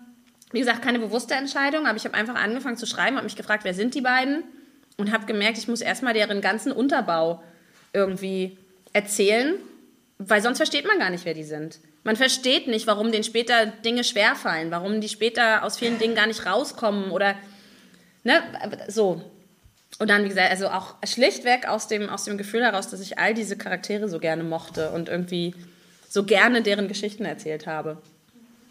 [0.53, 3.64] wie gesagt, keine bewusste Entscheidung, aber ich habe einfach angefangen zu schreiben, habe mich gefragt,
[3.64, 4.45] wer sind die beiden?
[4.97, 7.42] Und habe gemerkt, ich muss erstmal deren ganzen Unterbau
[7.92, 8.57] irgendwie
[8.92, 9.55] erzählen,
[10.18, 11.81] weil sonst versteht man gar nicht, wer die sind.
[12.05, 16.27] Man versteht nicht, warum denen später Dinge schwerfallen, warum die später aus vielen Dingen gar
[16.27, 17.37] nicht rauskommen oder
[18.25, 18.42] ne,
[18.88, 19.23] so.
[19.98, 23.18] Und dann, wie gesagt, also auch schlichtweg aus dem, aus dem Gefühl heraus, dass ich
[23.18, 25.55] all diese Charaktere so gerne mochte und irgendwie
[26.09, 27.98] so gerne deren Geschichten erzählt habe.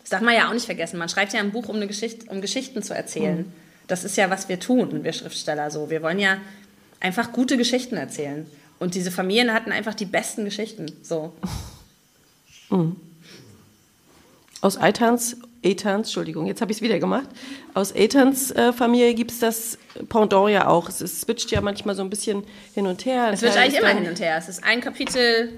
[0.01, 0.97] Das darf man ja auch nicht vergessen.
[0.97, 3.39] Man schreibt ja ein Buch, um, eine Geschichte, um Geschichten zu erzählen.
[3.39, 3.53] Mhm.
[3.88, 5.89] Das ist ja, was wir tun, wir Schriftsteller so.
[5.89, 6.38] Wir wollen ja
[6.99, 8.45] einfach gute Geschichten erzählen.
[8.79, 10.91] Und diese Familien hatten einfach die besten Geschichten.
[11.03, 11.34] So.
[12.69, 12.95] Mhm.
[14.62, 17.28] Aus Eitans, Eitans, Entschuldigung, jetzt habe ich es wieder gemacht.
[17.76, 19.78] Aus Eitans äh, Familie gibt es das
[20.10, 20.89] Pendant ja auch.
[20.89, 22.43] Es, es switcht ja manchmal so ein bisschen
[22.74, 23.30] hin und her.
[23.32, 24.38] Es switcht eigentlich immer hin und her.
[24.38, 25.50] Es ist ein Kapitel,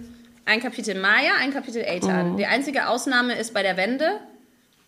[0.45, 2.33] ein Kapitel Maya, ein Kapitel Eitan.
[2.33, 2.37] Mhm.
[2.37, 4.19] Die einzige Ausnahme ist bei der Wende.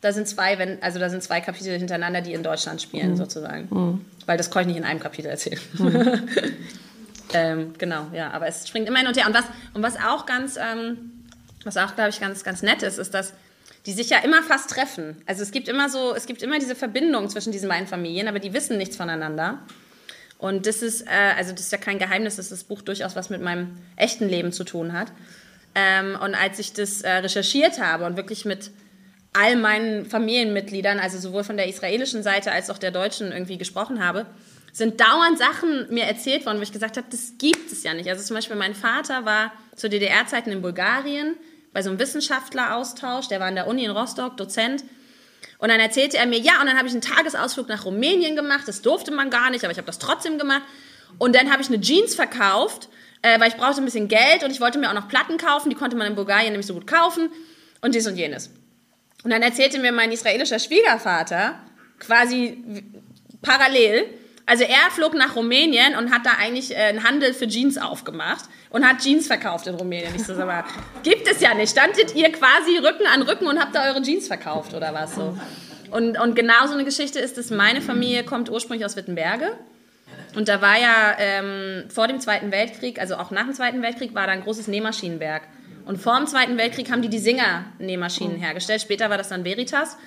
[0.02, 3.18] Da sind zwei, also da sind zwei Kapitel hintereinander, die in Deutschland spielen, mhm.
[3.18, 3.68] sozusagen.
[3.72, 4.06] Mhm.
[4.26, 5.60] Weil das kann ich nicht in einem Kapitel erzählen.
[5.78, 6.28] Mhm.
[7.34, 9.28] ähm, genau, ja, aber es springt immer hin und her.
[9.28, 11.24] Und was, und was auch ganz, ähm,
[11.64, 13.34] was auch, glaube ich, ganz, ganz nett ist, ist, dass
[13.86, 15.22] die sich ja immer fast treffen.
[15.26, 18.40] Also es gibt immer so, es gibt immer diese Verbindung zwischen diesen beiden Familien, aber
[18.40, 19.60] die wissen nichts voneinander.
[20.38, 23.30] Und das ist, äh, also das ist ja kein Geheimnis, dass das Buch durchaus was
[23.30, 25.12] mit meinem echten Leben zu tun hat.
[25.76, 28.72] Ähm, und als ich das äh, recherchiert habe und wirklich mit
[29.34, 34.04] all meinen Familienmitgliedern, also sowohl von der israelischen Seite als auch der deutschen irgendwie gesprochen
[34.04, 34.26] habe,
[34.72, 38.10] sind dauernd Sachen mir erzählt worden, wo ich gesagt habe, das gibt es ja nicht.
[38.10, 41.36] Also zum Beispiel mein Vater war zu DDR-Zeiten in Bulgarien,
[41.76, 44.86] bei so einem Wissenschaftleraustausch, der war an der Uni in Rostock, Dozent.
[45.58, 48.66] Und dann erzählte er mir, ja, und dann habe ich einen Tagesausflug nach Rumänien gemacht,
[48.66, 50.62] das durfte man gar nicht, aber ich habe das trotzdem gemacht.
[51.18, 52.88] Und dann habe ich eine Jeans verkauft,
[53.24, 55.70] äh, weil ich brauchte ein bisschen Geld und ich wollte mir auch noch Platten kaufen,
[55.70, 57.30] die konnte man in Bulgarien nämlich so gut kaufen
[57.82, 58.52] und dies und jenes.
[59.26, 61.60] Und dann erzählte mir mein israelischer Schwiegervater
[62.00, 62.86] quasi
[63.42, 64.06] parallel,
[64.46, 68.46] also er flog nach Rumänien und hat da eigentlich äh, einen Handel für Jeans aufgemacht
[68.70, 70.14] und hat Jeans verkauft in Rumänien.
[70.16, 70.64] Ich so, sag mal,
[71.04, 71.72] gibt es ja nicht.
[71.72, 75.38] Standet ihr quasi Rücken an Rücken und habt da eure Jeans verkauft oder was so?
[75.92, 79.54] Und, und genau so eine Geschichte ist es, meine Familie kommt ursprünglich aus Wittenberge.
[80.36, 84.14] Und da war ja ähm, vor dem Zweiten Weltkrieg, also auch nach dem Zweiten Weltkrieg,
[84.14, 85.44] war da ein großes Nähmaschinenwerk.
[85.86, 88.82] Und vor dem Zweiten Weltkrieg haben die die Singer-Nähmaschinen hergestellt.
[88.82, 89.98] Später war das dann Veritas.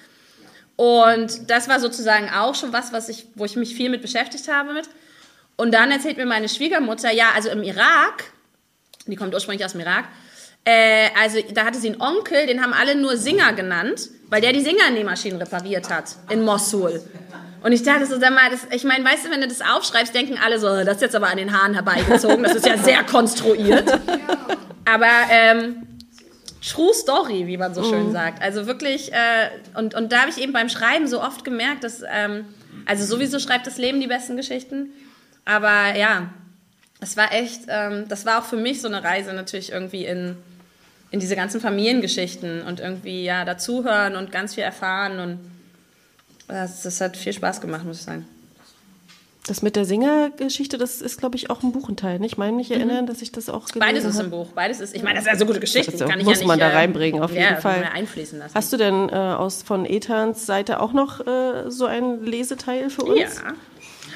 [0.78, 4.48] Und das war sozusagen auch schon was, was ich, wo ich mich viel mit beschäftigt
[4.48, 4.88] habe mit.
[5.56, 8.24] Und dann erzählt mir meine Schwiegermutter, ja, also im Irak
[9.08, 10.04] die kommt ursprünglich aus dem Irak.
[10.64, 14.52] Äh, also da hatte sie einen Onkel, den haben alle nur Singer genannt, weil der
[14.52, 17.02] die Singernähmaschinen repariert hat in Mosul.
[17.62, 20.14] Und ich dachte so, sag mal, das, ich meine, weißt du, wenn du das aufschreibst,
[20.14, 23.02] denken alle so, das ist jetzt aber an den Haaren herbeigezogen, das ist ja sehr
[23.02, 23.90] konstruiert.
[24.84, 25.86] Aber ähm,
[26.66, 28.12] True Story, wie man so schön mhm.
[28.12, 28.42] sagt.
[28.42, 32.02] Also wirklich, äh, und, und da habe ich eben beim Schreiben so oft gemerkt, dass,
[32.10, 32.46] ähm,
[32.86, 34.90] also sowieso schreibt das Leben die besten Geschichten,
[35.44, 36.30] aber ja,
[37.00, 40.36] es war echt, ähm, das war auch für mich so eine Reise natürlich irgendwie in,
[41.10, 45.38] in diese ganzen Familiengeschichten und irgendwie ja dazuhören und ganz viel erfahren und
[46.48, 48.26] das, das hat viel Spaß gemacht, muss ich sagen.
[49.48, 52.22] Das mit der Singergeschichte, das ist, glaube ich, auch ein Buchenteil.
[52.22, 53.06] Ich meine mich erinnern, mhm.
[53.06, 54.48] dass ich das auch gelesen Beides ist im Buch.
[54.54, 55.96] Beides ist, ich meine, das ist also gute Geschichten.
[55.96, 57.88] Das kann ich muss ja nicht, man da äh, reinbringen, auf jeden ja, Fall.
[57.94, 58.54] einfließen lassen.
[58.54, 63.04] Hast du denn äh, aus von Ethans Seite auch noch äh, so ein Leseteil für
[63.04, 63.20] uns?
[63.20, 63.54] Ja,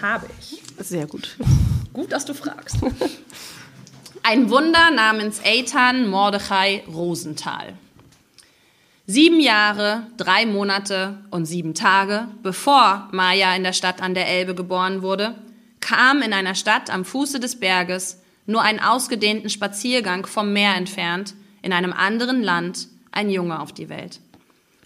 [0.03, 0.63] habe ich.
[0.79, 1.39] Sehr gut.
[1.95, 2.77] Gut, dass du fragst.
[4.23, 7.73] Ein Wunder namens Eitan Mordechai Rosenthal.
[9.07, 14.55] Sieben Jahre, drei Monate und sieben Tage, bevor Maja in der Stadt an der Elbe
[14.55, 15.35] geboren wurde,
[15.81, 21.35] kam in einer Stadt am Fuße des Berges, nur einen ausgedehnten Spaziergang vom Meer entfernt,
[21.63, 24.21] in einem anderen Land, ein Junge auf die Welt.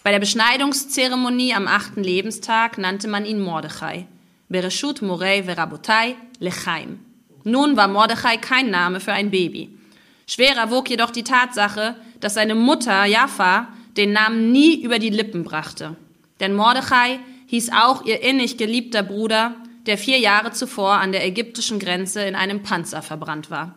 [0.03, 4.07] Bei der Beschneidungszeremonie am achten Lebenstag nannte man ihn Mordechai.
[4.49, 6.99] Bereshut Morei Verabotai Lechaim.
[7.43, 9.77] Nun war Mordechai kein Name für ein Baby.
[10.25, 13.67] Schwerer wog jedoch die Tatsache, dass seine Mutter, Jaffa,
[13.97, 15.95] den Namen nie über die Lippen brachte.
[16.39, 19.55] Denn Mordechai hieß auch ihr innig geliebter Bruder,
[19.85, 23.75] der vier Jahre zuvor an der ägyptischen Grenze in einem Panzer verbrannt war.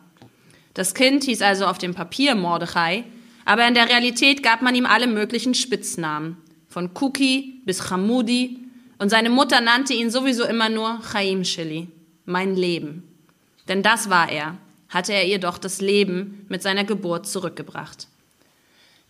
[0.74, 3.04] Das Kind hieß also auf dem Papier Mordechai,
[3.44, 6.36] aber in der Realität gab man ihm alle möglichen Spitznamen,
[6.68, 8.58] von Kuki bis Chamudi,
[8.98, 11.88] und seine Mutter nannte ihn sowieso immer nur Chaim Shili,
[12.26, 13.02] mein Leben.
[13.66, 14.58] Denn das war er,
[14.90, 18.08] hatte er ihr doch das Leben mit seiner Geburt zurückgebracht.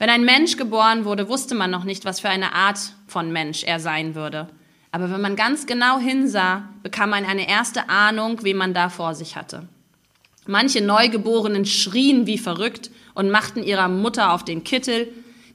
[0.01, 3.65] Wenn ein Mensch geboren wurde, wusste man noch nicht, was für eine Art von Mensch
[3.65, 4.49] er sein würde.
[4.93, 9.15] Aber wenn man ganz genau hinsah, bekam man eine erste Ahnung, wen man da vor
[9.15, 9.69] sich hatte.
[10.47, 15.07] Manche Neugeborenen schrien wie verrückt und machten ihrer Mutter auf den Kittel.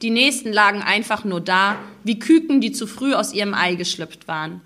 [0.03, 4.27] Die nächsten lagen einfach nur da, wie Küken, die zu früh aus ihrem Ei geschlüpft
[4.27, 4.61] waren.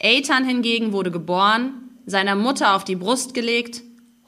[0.00, 1.72] Eitan hingegen wurde geboren,
[2.06, 3.82] seiner Mutter auf die Brust gelegt,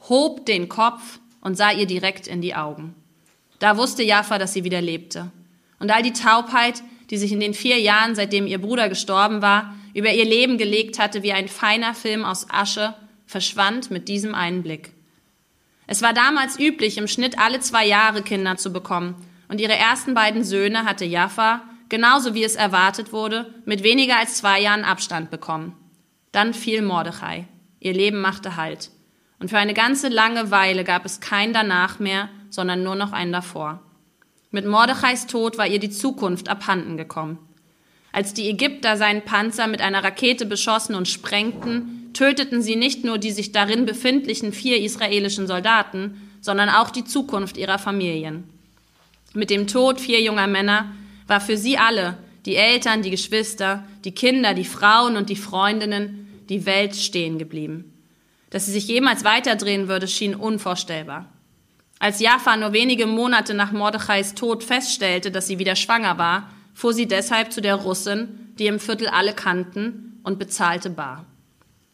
[0.09, 2.95] hob den Kopf und sah ihr direkt in die Augen.
[3.59, 5.31] Da wusste Jaffa, dass sie wieder lebte.
[5.79, 9.75] Und all die Taubheit, die sich in den vier Jahren, seitdem ihr Bruder gestorben war,
[9.93, 12.93] über ihr Leben gelegt hatte wie ein feiner Film aus Asche,
[13.25, 14.91] verschwand mit diesem einen Blick.
[15.87, 19.15] Es war damals üblich, im Schnitt alle zwei Jahre Kinder zu bekommen,
[19.47, 24.35] und ihre ersten beiden Söhne hatte Jaffa, genauso wie es erwartet wurde, mit weniger als
[24.35, 25.75] zwei Jahren Abstand bekommen.
[26.31, 27.47] Dann fiel Mordechai.
[27.79, 28.91] Ihr Leben machte Halt.
[29.39, 33.31] Und für eine ganze lange Weile gab es kein danach mehr, sondern nur noch ein
[33.31, 33.81] davor.
[34.51, 37.37] Mit Mordechais Tod war ihr die Zukunft abhanden gekommen.
[38.11, 43.19] Als die Ägypter seinen Panzer mit einer Rakete beschossen und sprengten, töteten sie nicht nur
[43.19, 48.45] die sich darin befindlichen vier israelischen Soldaten, sondern auch die Zukunft ihrer Familien.
[49.33, 50.91] Mit dem Tod vier junger Männer
[51.27, 56.43] war für sie alle, die Eltern, die Geschwister, die Kinder, die Frauen und die Freundinnen,
[56.49, 57.93] die Welt stehen geblieben.
[58.49, 61.31] Dass sie sich jemals weiterdrehen würde, schien unvorstellbar.
[61.99, 66.93] Als Jaffa nur wenige Monate nach Mordechais Tod feststellte, dass sie wieder schwanger war, fuhr
[66.93, 71.25] sie deshalb zu der Russin, die im Viertel alle kannten, und bezahlte bar.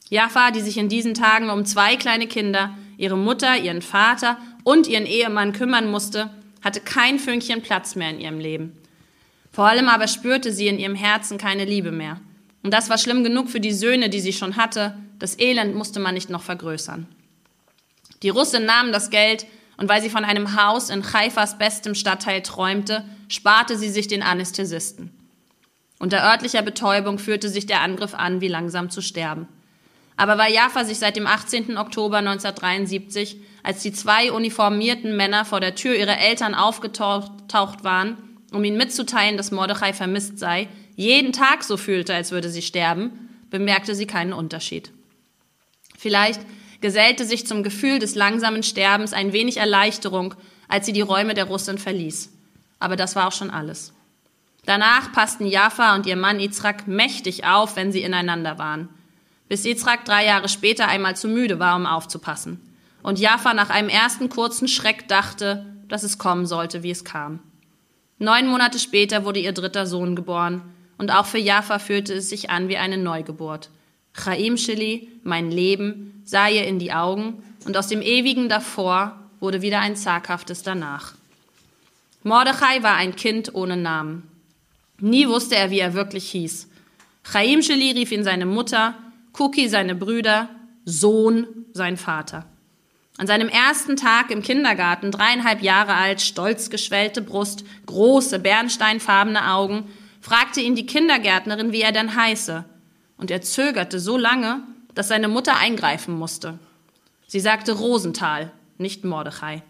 [0.10, 4.88] Jaffa, die sich in diesen Tagen um zwei kleine Kinder, ihre Mutter, ihren Vater und
[4.88, 6.30] ihren Ehemann kümmern musste,
[6.64, 8.74] hatte kein Fünkchen Platz mehr in ihrem Leben.
[9.52, 12.20] Vor allem aber spürte sie in ihrem Herzen keine Liebe mehr.
[12.62, 14.98] Und das war schlimm genug für die Söhne, die sie schon hatte.
[15.18, 17.08] Das Elend musste man nicht noch vergrößern.
[18.22, 19.46] Die Russin nahm das Geld
[19.78, 24.24] und weil sie von einem Haus in Haifas bestem Stadtteil träumte, sparte sie sich den
[24.24, 25.12] Anästhesisten.
[26.00, 29.48] Unter örtlicher Betäubung führte sich der Angriff an, wie langsam zu sterben.
[30.18, 31.78] Aber weil Jaffa sich seit dem 18.
[31.78, 38.18] Oktober 1973, als die zwei uniformierten Männer vor der Tür ihrer Eltern aufgetaucht waren,
[38.52, 43.30] um ihnen mitzuteilen, dass Mordechai vermisst sei, jeden Tag so fühlte, als würde sie sterben,
[43.50, 44.92] bemerkte sie keinen Unterschied.
[45.98, 46.40] Vielleicht
[46.82, 50.36] gesellte sich zum Gefühl des langsamen Sterbens ein wenig Erleichterung,
[50.68, 52.32] als sie die Räume der Russin verließ.
[52.80, 53.94] Aber das war auch schon alles.
[54.66, 58.90] Danach passten Jaffa und ihr Mann Yitzhak mächtig auf, wenn sie ineinander waren.
[59.48, 62.60] Bis Yitzhak drei Jahre später einmal zu müde war, um aufzupassen.
[63.04, 67.40] Und Jaffa nach einem ersten kurzen Schreck dachte, dass es kommen sollte, wie es kam.
[68.18, 70.62] Neun Monate später wurde ihr dritter Sohn geboren.
[70.98, 73.70] Und auch für Jaffa fühlte es sich an wie eine Neugeburt.
[74.16, 79.62] Chaim Shili, mein Leben, sah ihr in die Augen und aus dem ewigen davor wurde
[79.62, 81.14] wieder ein zaghaftes danach.
[82.24, 84.24] Mordechai war ein Kind ohne Namen.
[85.00, 86.70] Nie wusste er, wie er wirklich hieß.
[87.24, 88.96] Chaim Shili rief ihn seine Mutter,
[89.34, 90.50] Kuki seine Brüder,
[90.86, 92.46] Sohn sein Vater.
[93.18, 99.84] An seinem ersten Tag im Kindergarten, dreieinhalb Jahre alt, stolz geschwellte Brust, große bernsteinfarbene Augen,
[100.22, 102.66] fragte ihn die Kindergärtnerin, wie er denn heiße
[103.18, 104.62] und er zögerte so lange,
[104.94, 106.60] dass seine Mutter eingreifen musste.
[107.28, 109.64] Sie sagte Rosenthal, nicht Mordechai.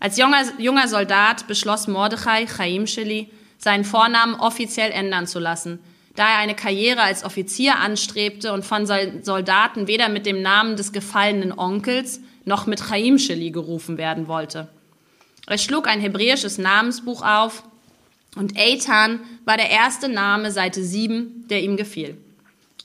[0.00, 5.78] Als junger, junger Soldat beschloss Mordechai Chaim Shili, seinen Vornamen offiziell ändern zu lassen,
[6.16, 10.92] da er eine Karriere als Offizier anstrebte und von Soldaten weder mit dem Namen des
[10.92, 14.68] gefallenen Onkels noch mit Chaim Shili gerufen werden wollte.
[15.46, 17.62] Er schlug ein hebräisches Namensbuch auf
[18.36, 22.16] und Eitan war der erste Name Seite 7, der ihm gefiel.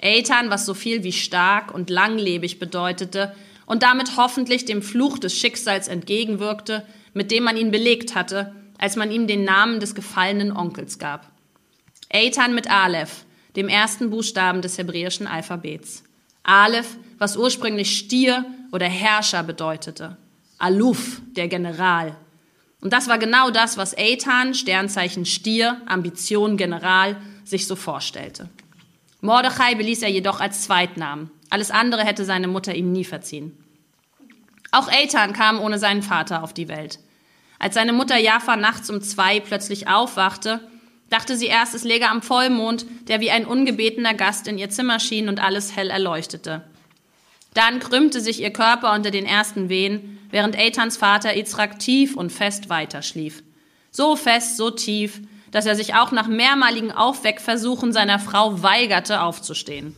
[0.01, 5.35] Eitan, was so viel wie stark und langlebig bedeutete und damit hoffentlich dem Fluch des
[5.37, 10.55] Schicksals entgegenwirkte, mit dem man ihn belegt hatte, als man ihm den Namen des gefallenen
[10.55, 11.31] Onkels gab.
[12.11, 16.03] Eitan mit Aleph, dem ersten Buchstaben des hebräischen Alphabets.
[16.43, 20.17] Aleph, was ursprünglich Stier oder Herrscher bedeutete.
[20.59, 22.15] Aluf, der General.
[22.81, 28.49] Und das war genau das, was Eitan, Sternzeichen Stier, Ambition General, sich so vorstellte.
[29.21, 31.31] Mordechai beließ er jedoch als Zweitnamen.
[31.49, 33.57] Alles andere hätte seine Mutter ihm nie verziehen.
[34.71, 36.99] Auch Eitan kam ohne seinen Vater auf die Welt.
[37.59, 40.59] Als seine Mutter Jaffa nachts um zwei plötzlich aufwachte,
[41.09, 44.99] dachte sie erst, es läge am Vollmond, der wie ein ungebetener Gast in ihr Zimmer
[44.99, 46.63] schien und alles hell erleuchtete.
[47.53, 52.31] Dann krümmte sich ihr Körper unter den ersten Wehen, während Eitans Vater Yitzhak tief und
[52.31, 53.41] fest weiterschlief.
[53.89, 59.95] So fest, so tief, dass er sich auch nach mehrmaligen Aufweckversuchen seiner Frau weigerte, aufzustehen.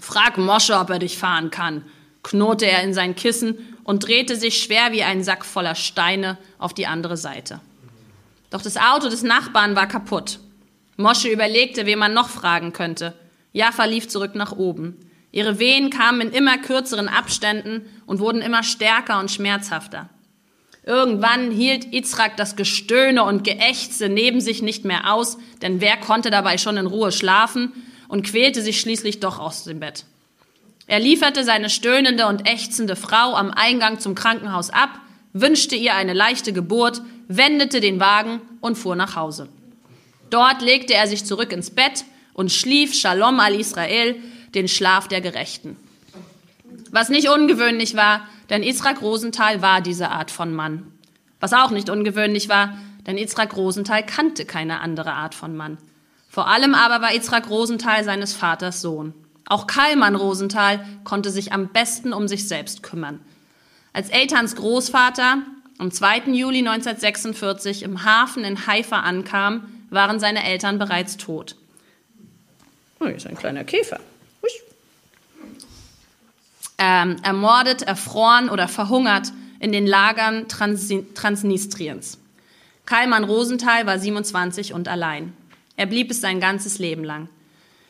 [0.00, 1.84] Frag Mosche, ob er dich fahren kann,
[2.22, 6.74] knurrte er in sein Kissen und drehte sich schwer wie ein Sack voller Steine auf
[6.74, 7.60] die andere Seite.
[8.50, 10.38] Doch das Auto des Nachbarn war kaputt.
[10.96, 13.14] Mosche überlegte, wen man noch fragen könnte.
[13.52, 14.96] Jaffa lief zurück nach oben.
[15.32, 20.08] Ihre Wehen kamen in immer kürzeren Abständen und wurden immer stärker und schmerzhafter.
[20.86, 26.30] Irgendwann hielt Yitzhak das Gestöhne und Geächze neben sich nicht mehr aus, denn wer konnte
[26.30, 27.72] dabei schon in Ruhe schlafen
[28.08, 30.04] und quälte sich schließlich doch aus dem Bett.
[30.86, 34.90] Er lieferte seine stöhnende und ächzende Frau am Eingang zum Krankenhaus ab,
[35.32, 39.48] wünschte ihr eine leichte Geburt, wendete den Wagen und fuhr nach Hause.
[40.28, 42.04] Dort legte er sich zurück ins Bett
[42.34, 44.16] und schlief Shalom al Israel,
[44.54, 45.76] den Schlaf der Gerechten.
[46.94, 48.20] Was nicht ungewöhnlich war,
[48.50, 50.92] denn Israq Rosenthal war diese Art von Mann.
[51.40, 55.76] Was auch nicht ungewöhnlich war, denn Israq Rosenthal kannte keine andere Art von Mann.
[56.28, 59.12] Vor allem aber war Israq Rosenthal seines Vaters Sohn.
[59.44, 63.18] Auch Kalman Rosenthal konnte sich am besten um sich selbst kümmern.
[63.92, 65.38] Als Eltans Großvater
[65.78, 66.18] am 2.
[66.26, 71.56] Juli 1946 im Hafen in Haifa ankam, waren seine Eltern bereits tot.
[73.00, 73.98] Oh, hier ist ein kleiner Käfer.
[76.78, 82.18] Ähm, ermordet, erfroren oder verhungert in den Lagern Trans Transnistriens.
[82.86, 85.32] Kalman Rosenthal war 27 und allein.
[85.76, 87.28] Er blieb es sein ganzes Leben lang.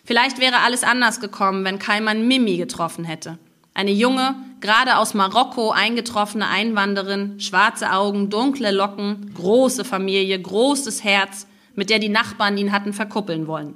[0.05, 3.39] Vielleicht wäre alles anders gekommen, wenn Kalman Mimi getroffen hätte.
[3.73, 11.49] Eine junge, gerade aus Marokko eingetroffene Einwanderin, schwarze Augen, dunkle Locken, große Familie, großes Herz,
[11.75, 13.75] mit der die Nachbarn ihn hatten verkuppeln wollen.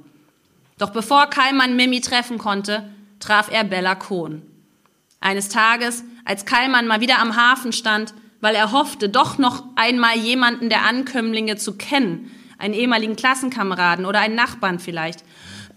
[0.77, 2.89] Doch bevor Kalman Mimi treffen konnte,
[3.19, 4.43] traf er Bella Kohn.
[5.19, 10.17] Eines Tages, als Kalman mal wieder am Hafen stand, weil er hoffte, doch noch einmal
[10.17, 15.23] jemanden der Ankömmlinge zu kennen, einen ehemaligen Klassenkameraden oder einen Nachbarn vielleicht,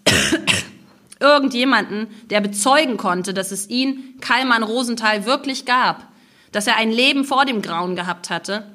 [1.21, 6.09] irgendjemanden, der bezeugen konnte, dass es ihn, Kalman Rosenthal, wirklich gab,
[6.53, 8.71] dass er ein Leben vor dem Grauen gehabt hatte,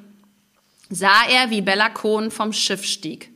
[0.90, 3.30] sah er, wie Bella Kohn vom Schiff stieg.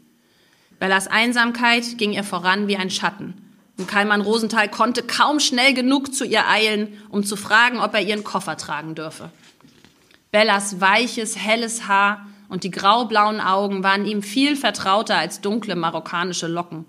[0.80, 3.41] Bellas Einsamkeit ging ihr voran wie ein Schatten.
[3.82, 8.02] Und Kalman Rosenthal konnte kaum schnell genug zu ihr eilen, um zu fragen, ob er
[8.04, 9.32] ihren Koffer tragen dürfe.
[10.32, 16.46] Bellas weiches, helles Haar und die graublauen Augen waren ihm viel vertrauter als dunkle marokkanische
[16.46, 16.86] Locken.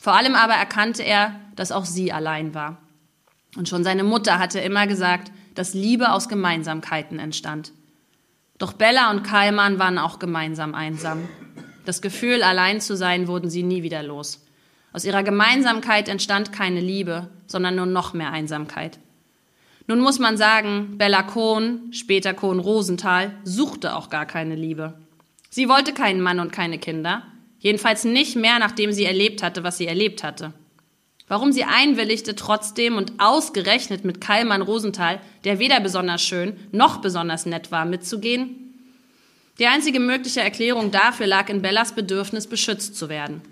[0.00, 2.78] Vor allem aber erkannte er, dass auch sie allein war.
[3.54, 7.72] Und schon seine Mutter hatte immer gesagt, dass Liebe aus Gemeinsamkeiten entstand.
[8.56, 11.28] Doch Bella und Kalman waren auch gemeinsam einsam.
[11.84, 14.40] Das Gefühl, allein zu sein, wurden sie nie wieder los.
[14.98, 18.98] Aus ihrer Gemeinsamkeit entstand keine Liebe, sondern nur noch mehr Einsamkeit.
[19.86, 24.98] Nun muss man sagen, Bella Kohn, später Kohn Rosenthal, suchte auch gar keine Liebe.
[25.50, 27.22] Sie wollte keinen Mann und keine Kinder.
[27.60, 30.52] Jedenfalls nicht mehr, nachdem sie erlebt hatte, was sie erlebt hatte.
[31.28, 37.46] Warum sie einwilligte, trotzdem und ausgerechnet mit Kallmann Rosenthal, der weder besonders schön noch besonders
[37.46, 38.74] nett war, mitzugehen?
[39.60, 43.42] Die einzige mögliche Erklärung dafür lag in Bellas Bedürfnis, beschützt zu werden.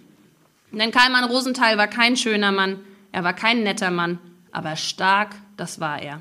[0.73, 2.81] Denn Kallmann Rosenthal war kein schöner Mann,
[3.13, 4.19] er war kein netter Mann,
[4.51, 6.21] aber stark, das war er.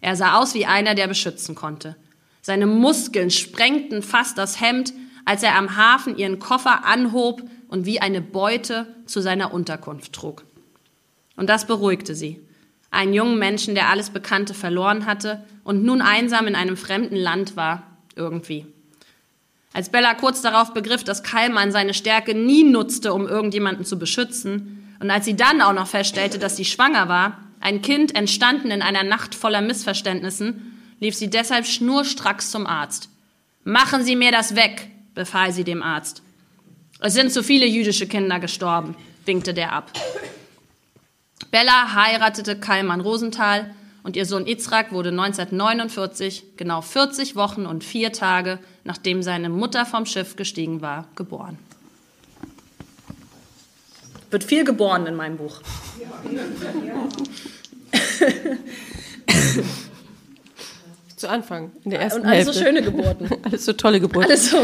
[0.00, 1.96] Er sah aus wie einer, der beschützen konnte.
[2.42, 4.92] Seine Muskeln sprengten fast das Hemd,
[5.24, 10.44] als er am Hafen ihren Koffer anhob und wie eine Beute zu seiner Unterkunft trug.
[11.36, 12.40] Und das beruhigte sie.
[12.90, 17.56] Einen jungen Menschen, der alles Bekannte verloren hatte und nun einsam in einem fremden Land
[17.56, 18.66] war, irgendwie.
[19.72, 24.76] Als Bella kurz darauf begriff, dass Kallmann seine Stärke nie nutzte, um irgendjemanden zu beschützen,
[25.00, 28.82] und als sie dann auch noch feststellte, dass sie schwanger war, ein Kind entstanden in
[28.82, 33.08] einer Nacht voller Missverständnissen, lief sie deshalb schnurstracks zum Arzt.
[33.64, 36.22] Machen Sie mir das weg, befahl sie dem Arzt.
[37.00, 38.94] Es sind zu viele jüdische Kinder gestorben,
[39.24, 39.90] winkte der ab.
[41.50, 48.12] Bella heiratete Kalman Rosenthal und ihr Sohn Itzrak wurde 1949, genau 40 Wochen und vier
[48.12, 51.58] Tage, nachdem seine Mutter vom Schiff gestiegen war, geboren.
[54.30, 55.60] Wird viel geboren in meinem Buch.
[61.16, 62.52] Zu Anfang, in der ersten Und alles Hälfte.
[62.54, 63.28] so schöne Geburten.
[63.44, 64.30] Alles so tolle Geburten.
[64.30, 64.56] Alles so.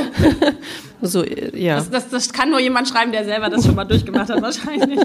[1.03, 1.77] so, ja.
[1.77, 4.99] Das, das, das kann nur jemand schreiben, der selber das schon mal durchgemacht hat, wahrscheinlich.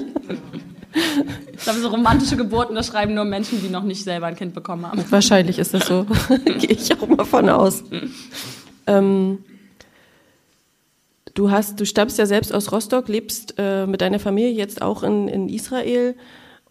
[1.51, 4.53] Ich glaube, so romantische Geburten, das schreiben nur Menschen, die noch nicht selber ein Kind
[4.53, 5.03] bekommen haben.
[5.09, 6.05] Wahrscheinlich ist das so.
[6.45, 7.83] Gehe ich auch mal von aus.
[8.87, 9.39] Ähm,
[11.33, 15.03] du hast, du stammst ja selbst aus Rostock, lebst äh, mit deiner Familie jetzt auch
[15.03, 16.15] in, in Israel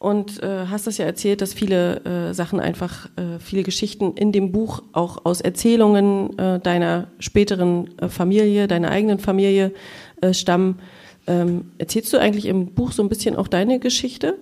[0.00, 4.32] und äh, hast das ja erzählt, dass viele äh, Sachen einfach, äh, viele Geschichten in
[4.32, 9.74] dem Buch auch aus Erzählungen äh, deiner späteren äh, Familie, deiner eigenen Familie
[10.22, 10.78] äh, stammen.
[11.26, 14.38] Ähm, erzählst du eigentlich im Buch so ein bisschen auch deine Geschichte?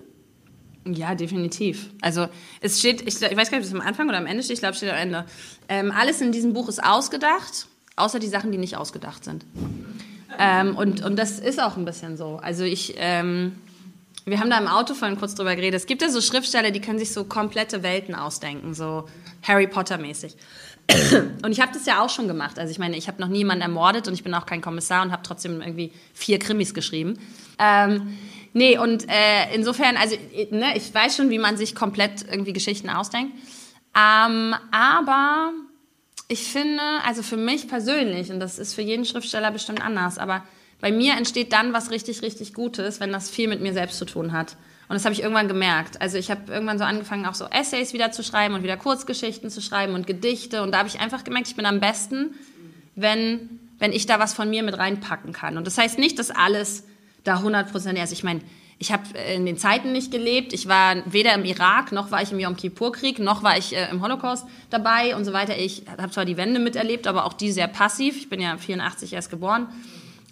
[0.95, 1.91] Ja, definitiv.
[2.01, 2.29] Also
[2.61, 4.55] es steht, ich, ich weiß gar nicht, ob es am Anfang oder am Ende steht,
[4.55, 5.25] ich glaube, es steht am Ende.
[5.69, 7.67] Ähm, alles in diesem Buch ist ausgedacht,
[7.97, 9.45] außer die Sachen, die nicht ausgedacht sind.
[10.39, 12.37] Ähm, und, und das ist auch ein bisschen so.
[12.37, 13.57] Also ich, ähm,
[14.25, 15.81] wir haben da im Auto vorhin kurz drüber geredet.
[15.81, 19.09] Es gibt ja so Schriftsteller, die können sich so komplette Welten ausdenken, so
[19.43, 20.37] Harry Potter mäßig.
[21.45, 22.59] Und ich habe das ja auch schon gemacht.
[22.59, 25.13] Also ich meine, ich habe noch niemanden ermordet und ich bin auch kein Kommissar und
[25.13, 27.19] habe trotzdem irgendwie vier Krimis geschrieben.
[27.59, 28.17] Ähm,
[28.59, 30.17] nee, und äh, insofern, also
[30.51, 33.33] ne, ich weiß schon, wie man sich komplett irgendwie Geschichten ausdenkt.
[33.97, 35.53] Ähm, aber
[36.29, 40.45] ich finde, also für mich persönlich, und das ist für jeden Schriftsteller bestimmt anders, aber
[40.81, 44.05] bei mir entsteht dann was richtig, richtig Gutes, wenn das viel mit mir selbst zu
[44.05, 44.57] tun hat.
[44.89, 46.01] Und das habe ich irgendwann gemerkt.
[46.01, 49.51] Also ich habe irgendwann so angefangen, auch so Essays wieder zu schreiben und wieder Kurzgeschichten
[49.51, 50.63] zu schreiben und Gedichte.
[50.63, 52.35] Und da habe ich einfach gemerkt, ich bin am besten,
[52.95, 55.59] wenn, wenn ich da was von mir mit reinpacken kann.
[55.59, 56.85] Und das heißt nicht, dass alles
[57.29, 58.13] da 100 Prozent ist.
[58.13, 58.41] Ich meine,
[58.79, 59.03] ich habe
[59.35, 60.53] in den Zeiten nicht gelebt.
[60.53, 63.91] Ich war weder im Irak, noch war ich im Yom Kippur-Krieg, noch war ich äh,
[63.91, 65.57] im Holocaust dabei und so weiter.
[65.59, 68.17] Ich habe zwar die Wende miterlebt, aber auch die sehr passiv.
[68.17, 69.69] Ich bin ja 84 erst geboren.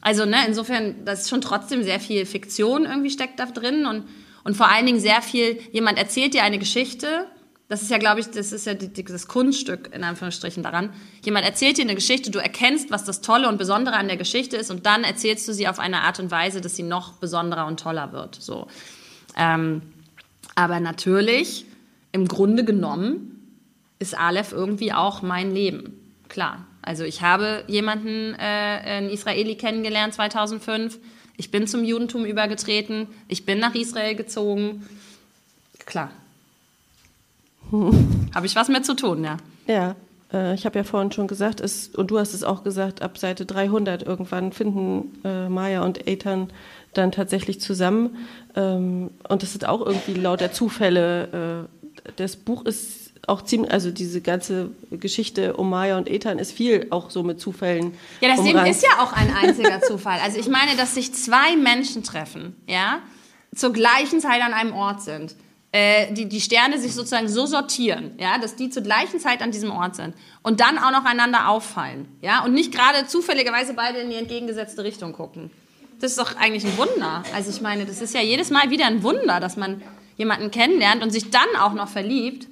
[0.00, 4.04] Also ne, insofern, das ist schon trotzdem sehr viel Fiktion irgendwie steckt da drin und,
[4.44, 7.26] und vor allen Dingen sehr viel, jemand erzählt dir eine Geschichte,
[7.68, 10.92] das ist ja, glaube ich, das ist ja die, das Kunststück in Anführungsstrichen daran.
[11.24, 14.56] Jemand erzählt dir eine Geschichte, du erkennst, was das Tolle und Besondere an der Geschichte
[14.56, 17.66] ist und dann erzählst du sie auf eine Art und Weise, dass sie noch besonderer
[17.66, 18.36] und toller wird.
[18.36, 18.68] So.
[19.36, 19.82] Ähm,
[20.54, 21.66] aber natürlich,
[22.12, 23.32] im Grunde genommen,
[23.98, 26.00] ist Aleph irgendwie auch mein Leben.
[26.28, 26.66] Klar.
[26.82, 30.98] Also ich habe jemanden, äh, einen Israeli kennengelernt 2005.
[31.36, 33.08] Ich bin zum Judentum übergetreten.
[33.26, 34.86] Ich bin nach Israel gezogen.
[35.84, 36.12] Klar.
[38.34, 39.36] habe ich was mit zu tun, ja.
[39.66, 39.96] Ja,
[40.32, 43.18] äh, ich habe ja vorhin schon gesagt, es, und du hast es auch gesagt, ab
[43.18, 46.50] Seite 300 irgendwann finden äh, Maya und Ethan
[46.94, 48.16] dann tatsächlich zusammen.
[48.54, 51.68] Ähm, und das sind auch irgendwie lauter Zufälle.
[52.06, 56.52] Äh, das Buch ist auch ziemlich, also diese ganze Geschichte um Maya und Ethan ist
[56.52, 57.94] viel auch so mit Zufällen.
[58.20, 60.20] Ja, das Leben ist ja auch ein einziger Zufall.
[60.22, 63.00] Also ich meine, dass sich zwei Menschen treffen, ja,
[63.54, 65.34] zur gleichen Zeit an einem Ort sind.
[65.76, 69.50] Äh, die, die Sterne sich sozusagen so sortieren, ja, dass die zur gleichen Zeit an
[69.50, 73.98] diesem Ort sind und dann auch noch einander auffallen, ja, und nicht gerade zufälligerweise beide
[73.98, 75.50] in die entgegengesetzte Richtung gucken.
[76.00, 77.24] Das ist doch eigentlich ein Wunder.
[77.34, 79.82] Also ich meine, das ist ja jedes Mal wieder ein Wunder, dass man
[80.16, 82.46] jemanden kennenlernt und sich dann auch noch verliebt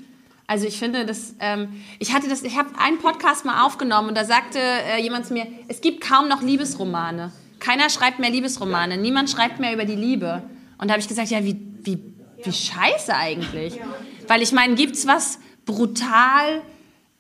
[0.47, 4.15] also ich finde, das, ähm, ich hatte das, ich habe einen Podcast mal aufgenommen und
[4.15, 7.33] da sagte äh, jemand zu mir, es gibt kaum noch Liebesromane.
[7.61, 10.43] Keiner schreibt mehr Liebesromane, niemand schreibt mehr über die Liebe.
[10.77, 12.14] Und da habe ich gesagt, ja, wie, wie,
[12.45, 13.81] wie scheiße eigentlich.
[14.29, 16.63] Weil ich meine, gibt's was brutal,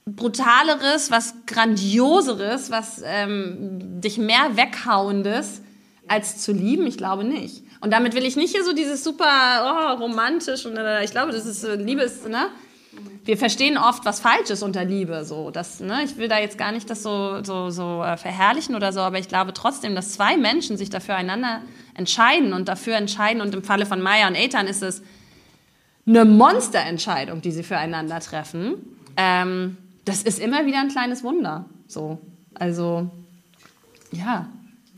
[0.06, 5.62] brutaleres, was grandioseres, was ähm, dich mehr weghauendes
[6.08, 6.86] als zu lieben?
[6.86, 7.62] Ich glaube nicht.
[7.80, 11.32] Und damit will ich nicht hier so dieses super oh, romantisch und äh, ich glaube,
[11.32, 12.48] das ist äh, Liebes, ne?
[13.24, 15.24] wir verstehen oft was Falsches unter Liebe.
[15.24, 18.74] So, das, ne, ich will da jetzt gar nicht das so, so, so äh, verherrlichen
[18.74, 21.62] oder so, aber ich glaube trotzdem, dass zwei Menschen sich dafür einander
[21.94, 23.40] entscheiden und dafür entscheiden.
[23.40, 25.02] Und im Falle von Maya und Ethan ist es
[26.06, 28.74] eine Monsterentscheidung, die sie füreinander treffen.
[29.16, 31.64] Ähm, das ist immer wieder ein kleines Wunder.
[31.86, 32.18] So,
[32.54, 33.10] also
[34.12, 34.48] ja.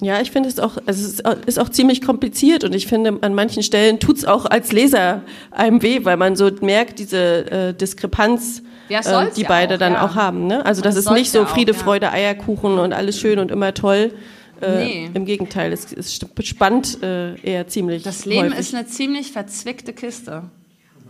[0.03, 3.35] Ja, ich finde es auch, also es ist auch ziemlich kompliziert und ich finde, an
[3.35, 8.63] manchen Stellen tut's auch als Leser einem weh, weil man so merkt, diese äh, Diskrepanz,
[8.91, 10.05] ja, äh, die beide auch, dann ja.
[10.05, 10.47] auch haben.
[10.47, 10.67] Ne?
[10.67, 11.83] Also das, das ist nicht so Friede, auch, ja.
[11.83, 14.13] Freude, Eierkuchen und alles schön und immer toll.
[14.61, 15.11] Äh, nee.
[15.15, 18.03] Im Gegenteil, es, es spannt äh, eher ziemlich.
[18.03, 18.59] Das Leben häufig.
[18.59, 20.45] ist eine ziemlich verzwickte Kiste.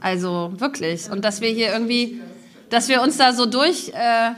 [0.07, 1.11] Also wirklich.
[1.11, 2.20] Und dass wir hier irgendwie,
[2.70, 4.34] dass wir uns da so durch, äh,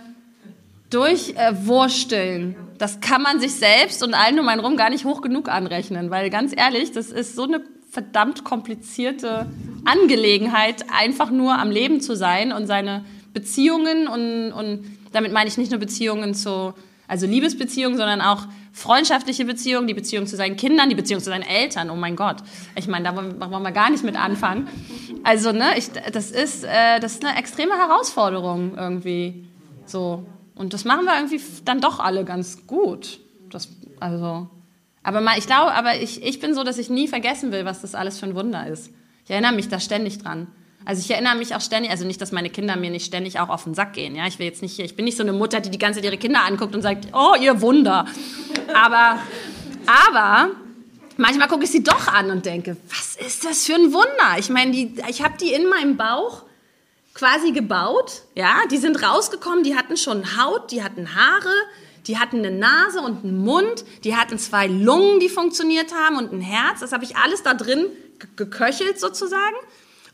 [0.88, 2.52] durchwursteln.
[2.52, 5.50] Äh, das kann man sich selbst und allen um einen rum gar nicht hoch genug
[5.50, 7.60] anrechnen, weil ganz ehrlich, das ist so eine
[7.90, 9.44] verdammt komplizierte
[9.84, 13.04] Angelegenheit, einfach nur am Leben zu sein und seine
[13.34, 16.72] Beziehungen und, und damit meine ich nicht nur Beziehungen zu,
[17.08, 21.42] also Liebesbeziehungen, sondern auch freundschaftliche Beziehungen, die Beziehung zu seinen Kindern, die Beziehung zu seinen
[21.42, 21.90] Eltern.
[21.90, 22.36] Oh mein Gott,
[22.76, 24.68] ich meine, da wollen wir gar nicht mit anfangen.
[25.24, 29.46] Also ne, ich, das ist äh, das ist eine extreme Herausforderung irgendwie
[29.86, 30.26] so.
[30.54, 33.20] Und das machen wir irgendwie dann doch alle ganz gut.
[33.48, 33.68] Das,
[34.00, 34.48] also,
[35.02, 37.80] aber mal, ich glaube, aber ich, ich bin so, dass ich nie vergessen will, was
[37.80, 38.92] das alles für ein Wunder ist.
[39.24, 40.48] Ich erinnere mich da ständig dran.
[40.88, 43.50] Also ich erinnere mich auch ständig, also nicht, dass meine Kinder mir nicht ständig auch
[43.50, 44.16] auf den Sack gehen.
[44.16, 46.06] Ja, ich will jetzt nicht, ich bin nicht so eine Mutter, die die ganze Zeit
[46.06, 48.06] ihre Kinder anguckt und sagt, oh, ihr Wunder.
[48.72, 49.18] Aber,
[49.86, 50.52] aber
[51.18, 54.38] manchmal gucke ich sie doch an und denke, was ist das für ein Wunder?
[54.38, 56.44] Ich meine, die, ich habe die in meinem Bauch
[57.12, 58.22] quasi gebaut.
[58.34, 61.52] Ja, die sind rausgekommen, die hatten schon Haut, die hatten Haare,
[62.06, 66.32] die hatten eine Nase und einen Mund, die hatten zwei Lungen, die funktioniert haben und
[66.32, 66.80] ein Herz.
[66.80, 67.84] Das habe ich alles da drin
[68.36, 69.56] geköchelt sozusagen.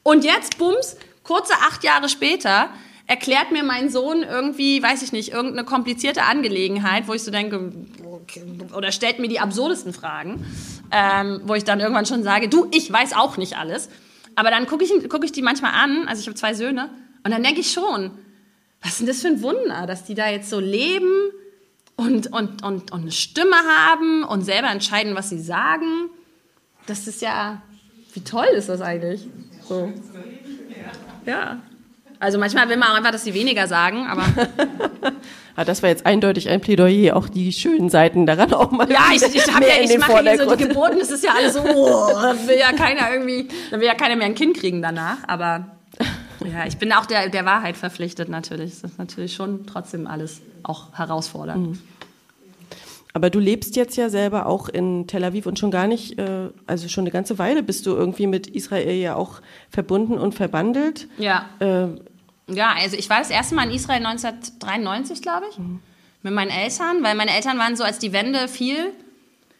[0.04, 2.68] Und jetzt, bums, kurze acht Jahre später,
[3.06, 7.72] erklärt mir mein Sohn irgendwie, weiß ich nicht, irgendeine komplizierte Angelegenheit, wo ich so denke,
[8.74, 10.46] oder stellt mir die absurdesten Fragen,
[10.90, 13.88] ähm, wo ich dann irgendwann schon sage, du, ich weiß auch nicht alles.
[14.36, 16.90] Aber dann gucke ich, guck ich die manchmal an, also ich habe zwei Söhne,
[17.24, 18.10] und dann denke ich schon,
[18.82, 21.30] was ist denn das für ein Wunder, dass die da jetzt so leben
[21.96, 26.10] und, und, und, und eine Stimme haben und selber entscheiden, was sie sagen.
[26.86, 27.62] Das ist ja,
[28.12, 29.26] wie toll ist das eigentlich?
[29.68, 29.92] So.
[31.26, 31.58] Ja.
[32.20, 34.24] Also manchmal will man auch einfach, dass sie weniger sagen, aber.
[35.56, 38.90] ah, das war jetzt eindeutig ein Plädoyer, auch die schönen Seiten daran auch mal.
[38.90, 41.54] Ja, ich, ich, hab ja, ich mache hier so die Geburten, das ist ja alles
[41.54, 44.80] so, oh, da will ja keiner irgendwie, da will ja keiner mehr ein Kind kriegen
[44.80, 45.66] danach, aber
[46.44, 48.80] ja, ich bin auch der, der Wahrheit verpflichtet natürlich.
[48.80, 51.70] Das ist natürlich schon trotzdem alles auch herausfordernd.
[51.70, 51.78] Mhm.
[53.16, 56.50] Aber du lebst jetzt ja selber auch in Tel Aviv und schon gar nicht, äh,
[56.66, 59.40] also schon eine ganze Weile bist du irgendwie mit Israel ja auch
[59.70, 61.06] verbunden und verbandelt.
[61.16, 61.48] Ja.
[61.60, 61.86] Äh,
[62.52, 65.78] ja, also ich war das erste Mal in Israel 1993, glaube ich, mhm.
[66.22, 68.92] mit meinen Eltern, weil meine Eltern waren so, als die Wende fiel,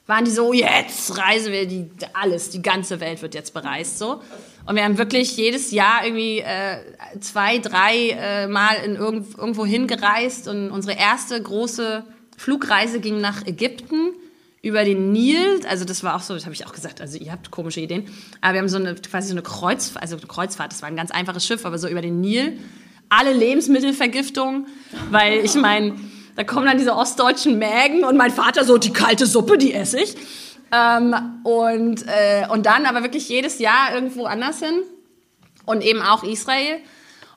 [0.08, 4.20] waren die so, jetzt reisen wir die, alles, die ganze Welt wird jetzt bereist, so.
[4.66, 6.78] Und wir haben wirklich jedes Jahr irgendwie äh,
[7.20, 12.04] zwei, drei äh, Mal in irgend, irgendwo hingereist und unsere erste große
[12.36, 14.12] Flugreise ging nach Ägypten
[14.62, 17.30] über den Nil, also das war auch so, das habe ich auch gesagt, also ihr
[17.30, 18.06] habt komische Ideen,
[18.40, 20.96] aber wir haben so eine quasi so eine Kreuzfahrt, also eine Kreuzfahrt, das war ein
[20.96, 22.58] ganz einfaches Schiff, aber so über den Nil,
[23.10, 24.66] alle Lebensmittelvergiftung,
[25.10, 25.94] weil ich meine,
[26.36, 30.00] da kommen dann diese ostdeutschen Mägen und mein Vater so die kalte Suppe, die esse
[30.00, 30.16] ich.
[30.72, 31.14] Ähm,
[31.44, 34.82] und, äh, und dann aber wirklich jedes Jahr irgendwo anders hin.
[35.66, 36.78] Und eben auch Israel.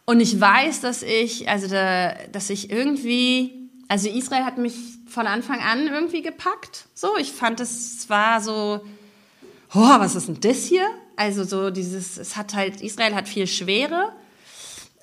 [0.06, 3.57] Und ich weiß, dass ich, also da, dass ich irgendwie,
[3.88, 4.76] also Israel hat mich
[5.08, 6.86] von Anfang an irgendwie gepackt.
[6.94, 8.82] So, ich fand es war so,
[9.74, 10.88] oh, was ist denn das hier?
[11.16, 14.12] Also so dieses, es hat halt, Israel hat viel Schwere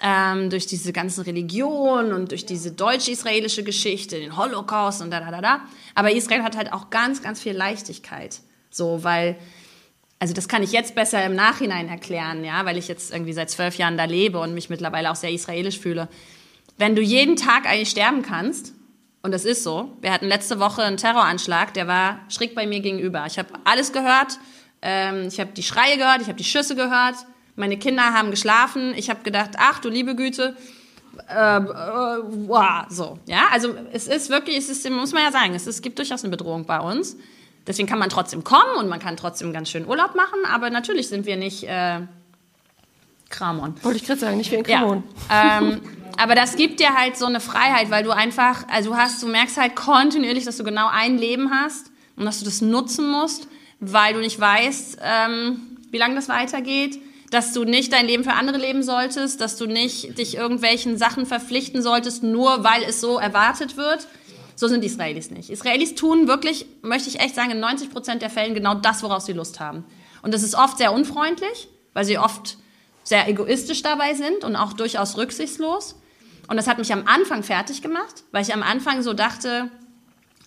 [0.00, 5.30] ähm, durch diese ganzen Religionen und durch diese deutsch-israelische Geschichte, den Holocaust und da, da,
[5.30, 5.60] da, da.
[5.94, 8.40] Aber Israel hat halt auch ganz, ganz viel Leichtigkeit.
[8.70, 9.36] So, weil,
[10.18, 13.50] also das kann ich jetzt besser im Nachhinein erklären, ja, weil ich jetzt irgendwie seit
[13.50, 16.08] zwölf Jahren da lebe und mich mittlerweile auch sehr israelisch fühle.
[16.76, 18.73] Wenn du jeden Tag eigentlich sterben kannst,
[19.24, 22.80] und das ist so, wir hatten letzte Woche einen Terroranschlag, der war schräg bei mir
[22.80, 23.24] gegenüber.
[23.26, 24.38] Ich habe alles gehört,
[24.82, 27.14] ähm, ich habe die Schreie gehört, ich habe die Schüsse gehört,
[27.56, 28.92] meine Kinder haben geschlafen.
[28.94, 30.54] Ich habe gedacht, ach du liebe Güte,
[31.28, 33.18] äh, äh, wow, so.
[33.26, 35.98] Ja, also es ist wirklich, es ist, muss man ja sagen, es, ist, es gibt
[35.98, 37.16] durchaus eine Bedrohung bei uns.
[37.66, 41.08] Deswegen kann man trotzdem kommen und man kann trotzdem ganz schön Urlaub machen, aber natürlich
[41.08, 42.00] sind wir nicht äh,
[43.30, 43.74] Kramon.
[43.82, 45.02] Wollte ich gerade sagen, nicht wie in Kramon.
[45.30, 45.80] Ja, ähm,
[46.16, 49.26] aber das gibt dir halt so eine Freiheit, weil du einfach, also du hast, du
[49.26, 53.48] merkst halt kontinuierlich, dass du genau ein Leben hast und dass du das nutzen musst,
[53.80, 57.00] weil du nicht weißt, ähm, wie lange das weitergeht
[57.34, 61.26] dass du nicht dein Leben für andere leben solltest, dass du nicht dich irgendwelchen Sachen
[61.26, 64.06] verpflichten solltest, nur weil es so erwartet wird.
[64.54, 65.50] So sind die Israelis nicht.
[65.50, 69.22] Israelis tun wirklich, möchte ich echt sagen, in 90 Prozent der Fällen genau das, worauf
[69.22, 69.84] sie Lust haben.
[70.22, 72.56] Und das ist oft sehr unfreundlich, weil sie oft
[73.02, 75.96] sehr egoistisch dabei sind und auch durchaus rücksichtslos.
[76.48, 79.70] Und das hat mich am Anfang fertig gemacht, weil ich am Anfang so dachte,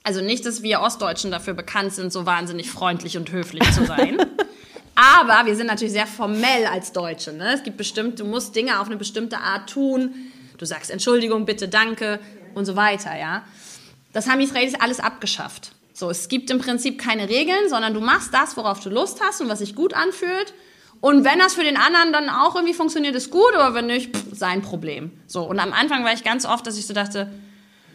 [0.04, 4.18] also nicht, dass wir Ostdeutschen dafür bekannt sind, so wahnsinnig freundlich und höflich zu sein.
[4.96, 7.34] Aber wir sind natürlich sehr formell als Deutsche.
[7.34, 7.54] Ne?
[7.54, 10.16] Es gibt bestimmt, du musst Dinge auf eine bestimmte Art tun.
[10.58, 12.20] Du sagst Entschuldigung, bitte, danke
[12.56, 13.18] und so weiter.
[13.18, 13.44] Ja,
[14.14, 15.74] das haben Israelis alles abgeschafft.
[15.94, 19.42] So, es gibt im Prinzip keine Regeln, sondern du machst das, worauf du Lust hast
[19.42, 20.54] und was sich gut anfühlt.
[21.00, 24.16] Und wenn das für den anderen dann auch irgendwie funktioniert, ist gut, aber wenn nicht,
[24.16, 25.12] pff, sein Problem.
[25.28, 27.32] So, und am Anfang war ich ganz oft, dass ich so dachte,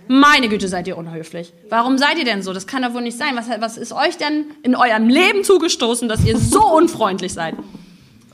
[0.08, 1.52] meine Güte, seid ihr unhöflich.
[1.68, 2.52] Warum seid ihr denn so?
[2.52, 3.36] Das kann doch wohl nicht sein.
[3.36, 7.54] Was, was ist euch denn in eurem Leben zugestoßen, dass ihr so unfreundlich seid?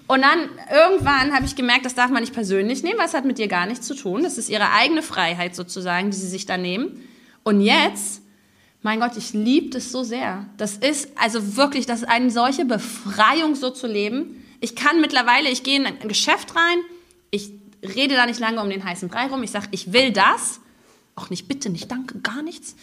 [0.07, 3.27] Und dann irgendwann habe ich gemerkt, das darf man nicht persönlich nehmen, weil es hat
[3.27, 4.23] mit ihr gar nichts zu tun.
[4.23, 7.07] Das ist ihre eigene Freiheit sozusagen, die sie sich da nehmen.
[7.43, 8.23] Und jetzt,
[8.83, 10.47] mein Gott, ich liebe das so sehr.
[10.57, 14.43] Das ist also wirklich, das ist eine solche Befreiung, so zu leben.
[14.61, 16.79] Ich kann mittlerweile, ich gehe in ein Geschäft rein,
[17.31, 17.51] ich
[17.83, 20.61] rede da nicht lange um den heißen Brei rum, ich sage, ich will das
[21.19, 22.77] auch nicht bitte, nicht danke, gar nichts.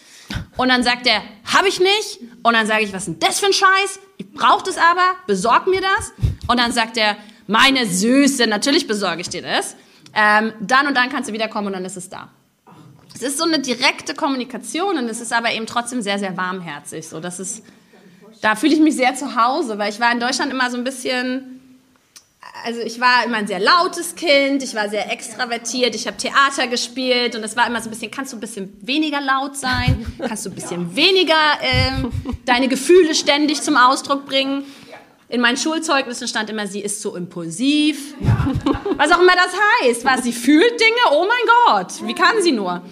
[0.56, 2.20] Und dann sagt er, habe ich nicht.
[2.42, 3.98] Und dann sage ich, was ist denn das für ein Scheiß?
[4.18, 6.12] Ich brauche das aber, besorg mir das.
[6.46, 7.16] Und dann sagt er,
[7.46, 9.76] meine Süße, natürlich besorge ich dir das.
[10.14, 12.30] Ähm, dann und dann kannst du wiederkommen und dann ist es da.
[13.14, 17.08] Es ist so eine direkte Kommunikation und es ist aber eben trotzdem sehr, sehr warmherzig.
[17.08, 17.62] So, das ist,
[18.42, 20.84] da fühle ich mich sehr zu Hause, weil ich war in Deutschland immer so ein
[20.84, 21.55] bisschen
[22.64, 26.66] also ich war immer ein sehr lautes Kind, ich war sehr extravertiert, ich habe Theater
[26.66, 30.06] gespielt und es war immer so ein bisschen, kannst du ein bisschen weniger laut sein,
[30.18, 32.10] kannst du ein bisschen weniger ähm,
[32.44, 34.64] deine Gefühle ständig zum Ausdruck bringen.
[35.28, 38.14] In meinen Schulzeugnissen stand immer, sie ist so impulsiv.
[38.96, 39.52] Was auch immer das
[39.82, 40.04] heißt.
[40.04, 41.00] Was, sie fühlt Dinge?
[41.12, 42.82] Oh mein Gott, wie kann sie nur?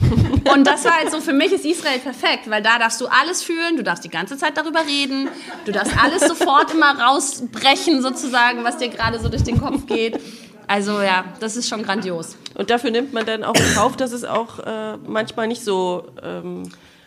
[0.52, 3.42] Und das war halt so, für mich ist Israel perfekt, weil da darfst du alles
[3.42, 5.28] fühlen, du darfst die ganze Zeit darüber reden,
[5.64, 10.18] du darfst alles sofort immer rausbrechen, sozusagen, was dir gerade so durch den Kopf geht.
[10.66, 12.36] Also ja, das ist schon grandios.
[12.54, 16.08] Und dafür nimmt man dann auch in Kauf, dass es auch äh, manchmal nicht so...
[16.22, 16.64] Ähm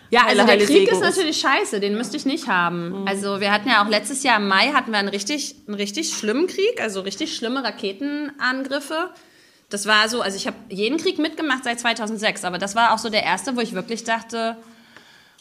[0.09, 3.01] ja, also der Krieg ist natürlich scheiße, den müsste ich nicht haben.
[3.01, 3.07] Mhm.
[3.07, 6.13] Also wir hatten ja auch letztes Jahr im Mai hatten wir einen richtig, einen richtig
[6.13, 9.11] schlimmen Krieg, also richtig schlimme Raketenangriffe.
[9.69, 12.97] Das war so, also ich habe jeden Krieg mitgemacht seit 2006, aber das war auch
[12.97, 14.55] so der erste, wo ich wirklich dachte,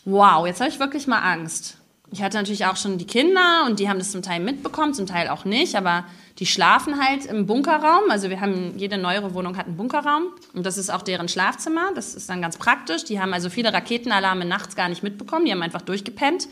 [0.04, 1.78] wow, jetzt habe ich wirklich mal Angst.
[2.16, 5.04] Ich hatte natürlich auch schon die Kinder und die haben das zum Teil mitbekommen, zum
[5.04, 6.06] Teil auch nicht, aber
[6.38, 8.10] die schlafen halt im Bunkerraum.
[8.10, 11.90] Also wir haben, jede neuere Wohnung hat einen Bunkerraum und das ist auch deren Schlafzimmer.
[11.94, 13.04] Das ist dann ganz praktisch.
[13.04, 15.44] Die haben also viele Raketenalarme nachts gar nicht mitbekommen.
[15.44, 16.48] Die haben einfach durchgepennt.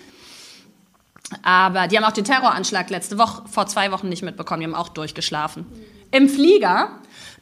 [1.43, 4.61] Aber die haben auch den Terroranschlag letzte Woche, vor zwei Wochen nicht mitbekommen.
[4.61, 5.65] Die haben auch durchgeschlafen.
[6.11, 6.91] Im Flieger,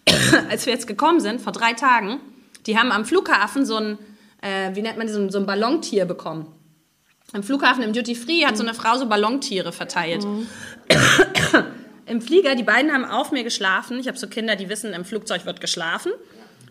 [0.48, 2.20] als wir jetzt gekommen sind, vor drei Tagen,
[2.66, 3.98] die haben am Flughafen so ein,
[4.42, 6.46] äh, wie nennt man das, so ein Ballontier bekommen.
[7.32, 10.24] Am Flughafen im Duty Free hat so eine Frau so Ballontiere verteilt.
[10.24, 10.46] Mhm.
[12.06, 13.98] Im Flieger, die beiden haben auf mir geschlafen.
[13.98, 16.12] Ich habe so Kinder, die wissen, im Flugzeug wird geschlafen.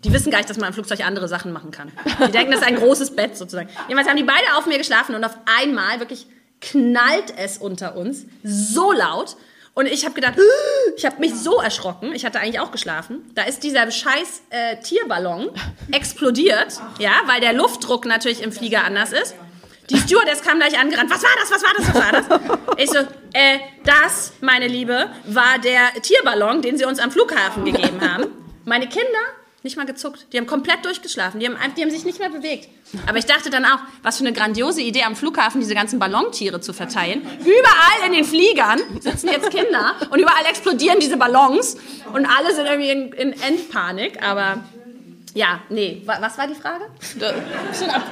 [0.04, 1.92] Die wissen gar nicht, dass man im Flugzeug andere Sachen machen kann.
[2.28, 3.70] Die denken, das ist ein großes Bett sozusagen.
[3.88, 6.28] Jedenfalls haben die beide auf mir geschlafen und auf einmal wirklich
[6.60, 9.38] knallt es unter uns so laut.
[9.74, 10.36] Und ich habe gedacht,
[10.98, 12.14] ich habe mich so erschrocken.
[12.14, 13.22] Ich hatte eigentlich auch geschlafen.
[13.34, 15.50] Da ist dieser scheiß äh, Tierballon
[15.92, 19.36] explodiert, ja, weil der Luftdruck natürlich im Flieger anders ist.
[19.92, 21.12] Die Stewardess kam gleich angerannt.
[21.12, 21.52] Was war das?
[21.52, 21.88] Was war das?
[21.88, 22.78] Was war das?
[22.78, 23.00] Ich so,
[23.34, 28.28] äh, das, meine Liebe, war der Tierballon, den sie uns am Flughafen gegeben haben.
[28.64, 29.20] Meine Kinder
[29.64, 30.26] nicht mal gezuckt.
[30.32, 31.40] Die haben komplett durchgeschlafen.
[31.40, 32.68] Die haben, die haben sich nicht mehr bewegt.
[33.08, 36.62] Aber ich dachte dann auch, was für eine grandiose Idee am Flughafen, diese ganzen Ballontiere
[36.62, 37.22] zu verteilen.
[37.42, 41.78] Überall in den Fliegern sitzen jetzt Kinder und überall explodieren diese Ballons
[42.12, 44.24] und alle sind irgendwie in, in Endpanik.
[44.24, 44.64] Aber
[45.34, 46.02] ja, nee.
[46.06, 46.86] Was war die Frage?
[47.00, 48.04] Bisschen ab,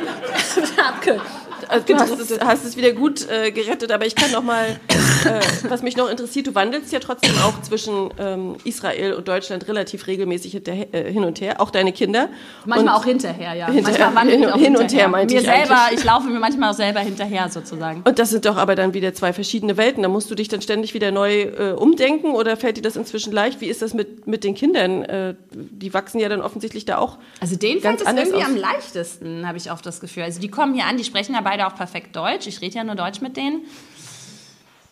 [0.95, 1.19] abge
[1.67, 4.79] also du hast es, hast es wieder gut äh, gerettet, aber ich kann noch mal,
[5.25, 9.67] äh, was mich noch interessiert, du wandelst ja trotzdem auch zwischen ähm, Israel und Deutschland
[9.67, 12.29] relativ regelmäßig hinterher, äh, hin und her, auch deine Kinder.
[12.65, 13.71] Manchmal und auch hinterher, ja.
[13.71, 15.99] Hinterher, manchmal hin, hin und her, meinte mir ich selber, eigentlich.
[15.99, 18.01] Ich laufe mir manchmal auch selber hinterher sozusagen.
[18.05, 20.03] Und das sind doch aber dann wieder zwei verschiedene Welten.
[20.03, 23.33] Da musst du dich dann ständig wieder neu äh, umdenken oder fällt dir das inzwischen
[23.33, 23.61] leicht?
[23.61, 25.03] Wie ist das mit, mit den Kindern?
[25.03, 27.08] Äh, die wachsen ja dann offensichtlich da auch.
[27.39, 30.23] Also denen fällt es irgendwie am leichtesten, habe ich oft das Gefühl.
[30.23, 32.47] Also die kommen hier an, die sprechen ja beide auch perfekt Deutsch.
[32.47, 33.61] Ich rede ja nur Deutsch mit denen.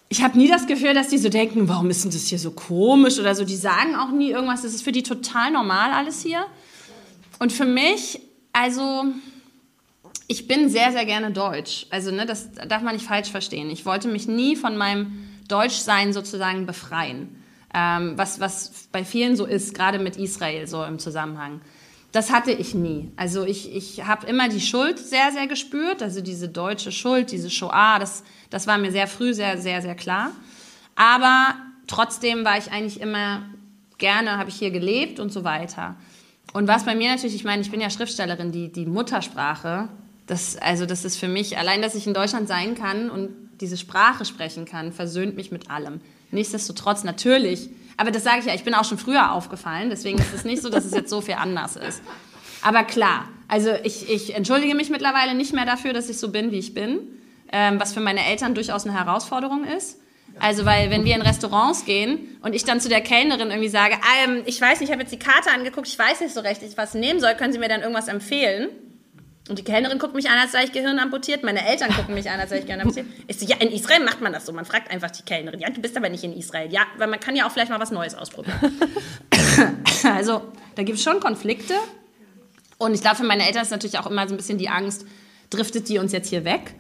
[0.10, 2.52] Ich habe nie das Gefühl, dass die so denken, warum ist denn das hier so
[2.52, 3.44] komisch oder so.
[3.44, 4.62] Die sagen auch nie irgendwas.
[4.62, 6.46] Das ist für die total normal alles hier.
[7.40, 8.22] Und für mich,
[8.54, 9.06] also
[10.28, 11.88] ich bin sehr, sehr gerne Deutsch.
[11.90, 13.70] Also ne, das darf man nicht falsch verstehen.
[13.70, 17.44] Ich wollte mich nie von meinem Deutschsein sozusagen befreien.
[17.74, 21.62] Ähm, was, was bei vielen so ist, gerade mit Israel so im Zusammenhang.
[22.12, 23.12] Das hatte ich nie.
[23.18, 26.02] Also ich, ich habe immer die Schuld sehr, sehr gespürt.
[26.02, 29.96] Also diese deutsche Schuld, diese Shoah, das, das war mir sehr früh sehr, sehr, sehr
[29.96, 30.32] klar.
[30.96, 31.56] Aber
[31.86, 33.44] trotzdem war ich eigentlich immer
[33.98, 35.96] gerne, habe ich hier gelebt und so weiter.
[36.54, 39.90] Und was bei mir natürlich, ich meine, ich bin ja Schriftstellerin, die, die Muttersprache,
[40.28, 43.30] das, also das ist für mich, allein, dass ich in Deutschland sein kann und
[43.62, 46.00] diese Sprache sprechen kann, versöhnt mich mit allem.
[46.32, 50.34] Nichtsdestotrotz natürlich aber das sage ich ja, ich bin auch schon früher aufgefallen, deswegen ist
[50.34, 52.02] es nicht so, dass es jetzt so viel anders ist.
[52.62, 56.52] Aber klar, also ich, ich entschuldige mich mittlerweile nicht mehr dafür, dass ich so bin,
[56.52, 57.00] wie ich bin,
[57.52, 60.00] ähm, was für meine Eltern durchaus eine Herausforderung ist.
[60.40, 63.96] Also, weil wenn wir in Restaurants gehen und ich dann zu der Kellnerin irgendwie sage,
[64.24, 66.62] ähm, ich weiß nicht, ich habe jetzt die Karte angeguckt, ich weiß nicht so recht,
[66.76, 68.70] was ich nehmen soll, können Sie mir dann irgendwas empfehlen?
[69.50, 71.44] Und die Kellnerin guckt mich an, als sei ich Gehirn amputiert.
[71.44, 73.08] Meine Eltern gucken mich an, als sei ich Gehirn amputiert.
[73.28, 74.54] Ich so, ja, in Israel macht man das so.
[74.54, 75.60] Man fragt einfach die Kellnerin.
[75.60, 76.72] Ja, du bist aber nicht in Israel.
[76.72, 78.58] Ja, weil man kann ja auch vielleicht mal was Neues ausprobieren.
[80.04, 80.42] also,
[80.76, 81.74] da gibt es schon Konflikte.
[82.78, 85.06] Und ich glaube, für meine Eltern ist natürlich auch immer so ein bisschen die Angst,
[85.50, 86.76] driftet die uns jetzt hier weg?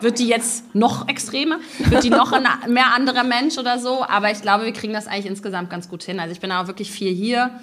[0.00, 1.58] Wird die jetzt noch extremer?
[1.78, 4.04] Wird die noch ein mehr anderer Mensch oder so?
[4.04, 6.20] Aber ich glaube, wir kriegen das eigentlich insgesamt ganz gut hin.
[6.20, 7.58] Also ich bin auch wirklich viel hier.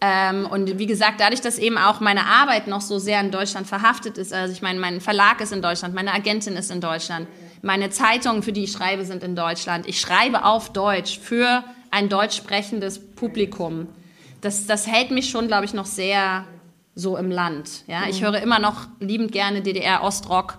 [0.00, 3.66] Ähm, und wie gesagt, dadurch, dass eben auch meine Arbeit noch so sehr in Deutschland
[3.66, 7.26] verhaftet ist, also ich meine, mein Verlag ist in Deutschland, meine Agentin ist in Deutschland,
[7.62, 9.86] meine Zeitungen, für die ich schreibe, sind in Deutschland.
[9.86, 13.88] Ich schreibe auf Deutsch für ein deutsch sprechendes Publikum.
[14.42, 16.44] Das, das hält mich schon, glaube ich, noch sehr
[16.94, 17.84] so im Land.
[17.86, 20.58] Ja, ich höre immer noch liebend gerne DDR-Ostrock.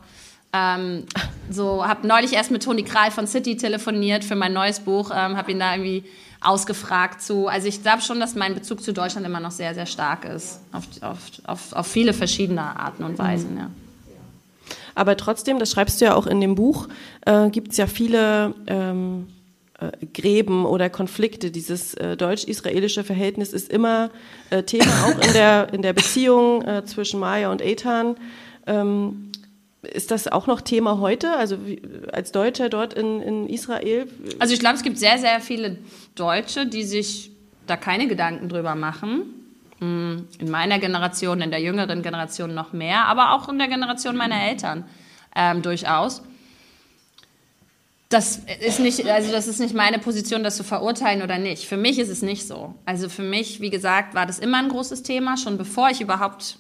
[0.53, 1.05] Ähm,
[1.49, 5.38] so habe neulich erst mit Toni Kral von City telefoniert für mein neues Buch, ähm,
[5.38, 6.05] habe ihn da irgendwie
[6.41, 7.47] ausgefragt zu.
[7.47, 10.59] Also ich glaube schon, dass mein Bezug zu Deutschland immer noch sehr, sehr stark ist.
[10.71, 13.59] Auf, auf, auf, auf viele verschiedene Arten und Weisen, mhm.
[13.59, 13.69] ja.
[14.95, 16.88] Aber trotzdem, das schreibst du ja auch in dem Buch,
[17.25, 19.27] äh, gibt es ja viele ähm,
[19.79, 21.51] äh, Gräben oder Konflikte.
[21.51, 24.09] Dieses äh, deutsch-israelische Verhältnis ist immer
[24.49, 28.15] äh, Thema, auch in der, in der Beziehung äh, zwischen Maya und Ethan.
[28.65, 29.31] Ähm,
[29.82, 31.57] ist das auch noch Thema heute, also
[32.11, 34.07] als Deutscher dort in, in Israel?
[34.39, 35.78] Also ich glaube, es gibt sehr, sehr viele
[36.15, 37.32] Deutsche, die sich
[37.67, 39.34] da keine Gedanken drüber machen.
[39.80, 44.17] Hm, in meiner Generation, in der jüngeren Generation noch mehr, aber auch in der Generation
[44.17, 44.86] meiner Eltern
[45.36, 46.23] ähm, durchaus.
[48.09, 51.65] Das ist nicht, also das ist nicht meine Position, das zu verurteilen oder nicht.
[51.65, 52.73] Für mich ist es nicht so.
[52.86, 56.57] Also für mich, wie gesagt, war das immer ein großes Thema, schon bevor ich überhaupt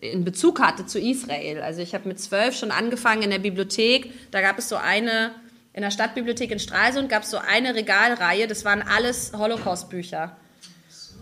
[0.00, 1.62] in Bezug hatte zu Israel.
[1.62, 4.30] Also ich habe mit zwölf schon angefangen in der Bibliothek.
[4.30, 5.32] Da gab es so eine,
[5.72, 10.36] in der Stadtbibliothek in Stralsund gab es so eine Regalreihe, das waren alles Holocaust-Bücher.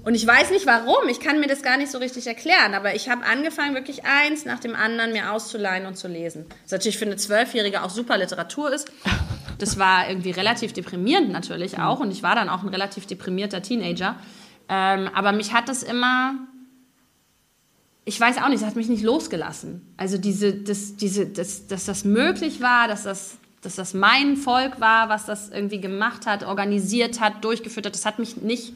[0.04, 2.94] Und ich weiß nicht warum, ich kann mir das gar nicht so richtig erklären, aber
[2.94, 6.44] ich habe angefangen, wirklich eins nach dem anderen mir auszuleihen und zu lesen.
[6.64, 8.92] Was natürlich für eine Zwölfjährige auch super Literatur ist.
[9.58, 13.62] Das war irgendwie relativ deprimierend natürlich auch und ich war dann auch ein relativ deprimierter
[13.62, 14.16] Teenager.
[14.68, 16.34] Ähm, aber mich hat das immer,
[18.04, 19.80] ich weiß auch nicht, es hat mich nicht losgelassen.
[19.96, 24.80] Also diese, das, diese, das, dass das möglich war, dass das, dass das mein Volk
[24.80, 28.74] war, was das irgendwie gemacht hat, organisiert hat, durchgeführt hat, das hat mich nicht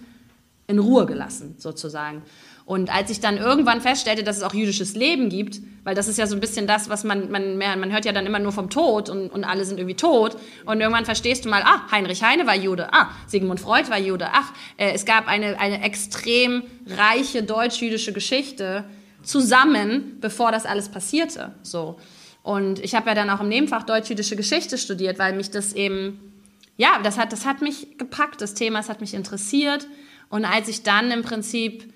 [0.66, 2.22] in Ruhe gelassen, sozusagen.
[2.64, 6.18] Und als ich dann irgendwann feststellte, dass es auch jüdisches Leben gibt, weil das ist
[6.18, 8.68] ja so ein bisschen das, was man, man, man hört ja dann immer nur vom
[8.68, 10.36] Tod und, und alle sind irgendwie tot.
[10.66, 14.28] Und irgendwann verstehst du mal, ah, Heinrich Heine war Jude, ah, Sigmund Freud war Jude,
[14.32, 18.84] ach, äh, es gab eine, eine extrem reiche deutsch-jüdische Geschichte
[19.28, 21.52] zusammen, bevor das alles passierte.
[21.62, 21.98] So.
[22.42, 26.32] Und ich habe ja dann auch im Nebenfach deutsch-jüdische Geschichte studiert, weil mich das eben,
[26.76, 29.86] ja, das hat, das hat mich gepackt, das Thema, es hat mich interessiert.
[30.30, 31.92] Und als ich dann im Prinzip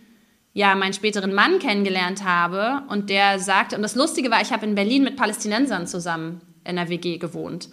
[0.52, 4.66] ja meinen späteren Mann kennengelernt habe und der sagte, und das Lustige war, ich habe
[4.66, 7.70] in Berlin mit Palästinensern zusammen in der WG gewohnt.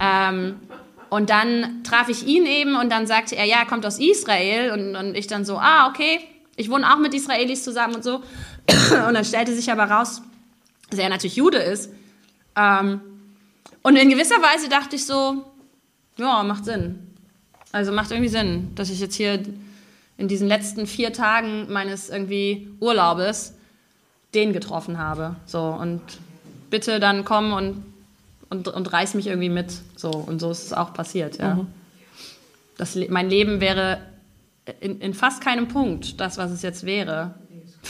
[0.00, 0.56] Ähm,
[1.10, 4.72] und dann traf ich ihn eben und dann sagte er, ja, er kommt aus Israel.
[4.72, 6.20] Und, und ich dann so, ah, okay,
[6.56, 8.22] ich wohne auch mit Israelis zusammen und so.
[9.08, 10.22] Und dann stellte sich aber raus,
[10.90, 11.90] dass er natürlich Jude ist.
[12.56, 13.00] Ähm,
[13.82, 15.44] und in gewisser Weise dachte ich so,
[16.16, 16.98] ja, macht Sinn.
[17.72, 19.42] Also macht irgendwie Sinn, dass ich jetzt hier
[20.16, 23.54] in diesen letzten vier Tagen meines irgendwie Urlaubes
[24.34, 25.36] den getroffen habe.
[25.44, 26.00] So und
[26.70, 27.84] bitte dann komm und,
[28.48, 29.72] und, und reiß mich irgendwie mit.
[29.96, 31.38] So und so ist es auch passiert.
[31.38, 31.56] Ja.
[31.56, 31.66] Mhm.
[32.78, 34.00] Das, mein Leben wäre
[34.80, 37.34] in, in fast keinem Punkt das, was es jetzt wäre,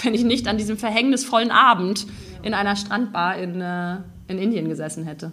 [0.03, 2.07] wenn ich nicht an diesem verhängnisvollen Abend
[2.43, 3.97] in einer Strandbar in, äh,
[4.29, 5.33] in Indien gesessen hätte.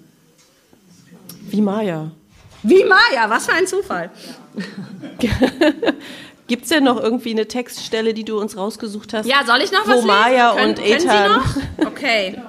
[1.50, 2.12] Wie Maya.
[2.64, 4.12] Wie Maya, was für ein Zufall.
[6.48, 9.26] Gibt es denn noch irgendwie eine Textstelle, die du uns rausgesucht hast?
[9.26, 10.08] Ja, soll ich noch wo was lesen?
[10.08, 11.42] Maya können, und Ethan.
[11.86, 12.42] Okay.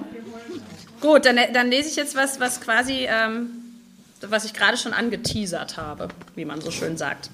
[0.99, 3.49] Gut, dann, dann lese ich jetzt was, was quasi, ähm,
[4.21, 7.29] was ich gerade schon angeteasert habe, wie man so schön sagt.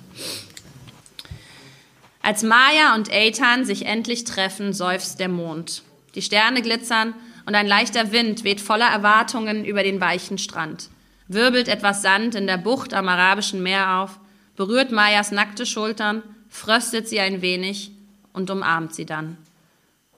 [2.21, 5.83] Als Maya und Ethan sich endlich treffen, seufzt der Mond.
[6.15, 7.13] Die Sterne glitzern
[7.45, 10.89] und ein leichter Wind weht voller Erwartungen über den weichen Strand.
[11.27, 14.19] Wirbelt etwas Sand in der Bucht am Arabischen Meer auf,
[14.55, 17.91] berührt Mayas nackte Schultern fröstet sie ein wenig
[18.33, 19.37] und umarmt sie dann.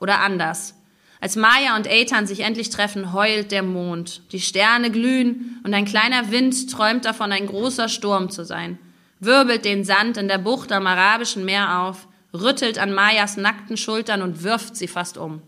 [0.00, 0.74] Oder anders.
[1.20, 4.22] Als Maya und Ethan sich endlich treffen, heult der Mond.
[4.32, 8.78] Die Sterne glühen und ein kleiner Wind träumt davon, ein großer Sturm zu sein.
[9.24, 14.20] Wirbelt den Sand in der Bucht am Arabischen Meer auf, rüttelt an Mayas nackten Schultern
[14.20, 15.42] und wirft sie fast um.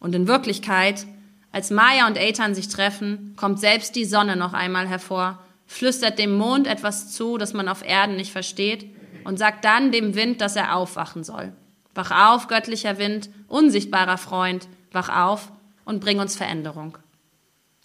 [0.00, 1.06] Und in Wirklichkeit,
[1.52, 5.38] als Maya und Ethan sich treffen, kommt selbst die Sonne noch einmal hervor,
[5.68, 8.86] flüstert dem Mond etwas zu, das man auf Erden nicht versteht,
[9.22, 11.52] und sagt dann dem Wind, dass er aufwachen soll.
[11.94, 15.52] Wach auf, göttlicher Wind, unsichtbarer Freund, wach auf
[15.84, 16.98] und bring uns Veränderung.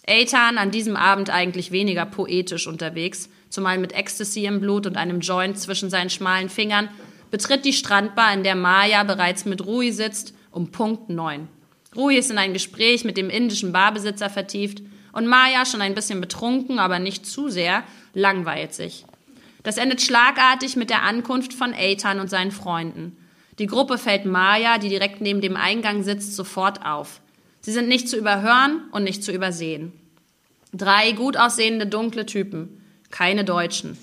[0.08, 5.20] Eitan an diesem Abend eigentlich weniger poetisch unterwegs, zumal mit Ecstasy im Blut und einem
[5.20, 6.88] Joint zwischen seinen schmalen Fingern,
[7.30, 11.48] betritt die Strandbar, in der Maya bereits mit Rui sitzt, um Punkt neun.
[11.96, 14.82] Rui ist in ein Gespräch mit dem indischen Barbesitzer vertieft
[15.12, 17.82] und Maya, schon ein bisschen betrunken, aber nicht zu sehr,
[18.12, 19.06] langweilt sich.
[19.62, 23.16] Das endet schlagartig mit der Ankunft von Eitan und seinen Freunden.
[23.58, 27.22] Die Gruppe fällt Maya, die direkt neben dem Eingang sitzt, sofort auf.
[27.62, 29.92] Sie sind nicht zu überhören und nicht zu übersehen.
[30.74, 32.82] Drei gut aussehende dunkle Typen,
[33.16, 33.96] keine Deutschen.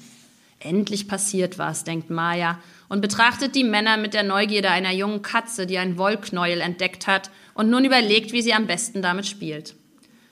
[0.59, 2.57] Endlich passiert was, denkt Maya
[2.89, 7.29] und betrachtet die Männer mit der Neugierde einer jungen Katze, die ein Wollknäuel entdeckt hat
[7.53, 9.75] und nun überlegt, wie sie am besten damit spielt.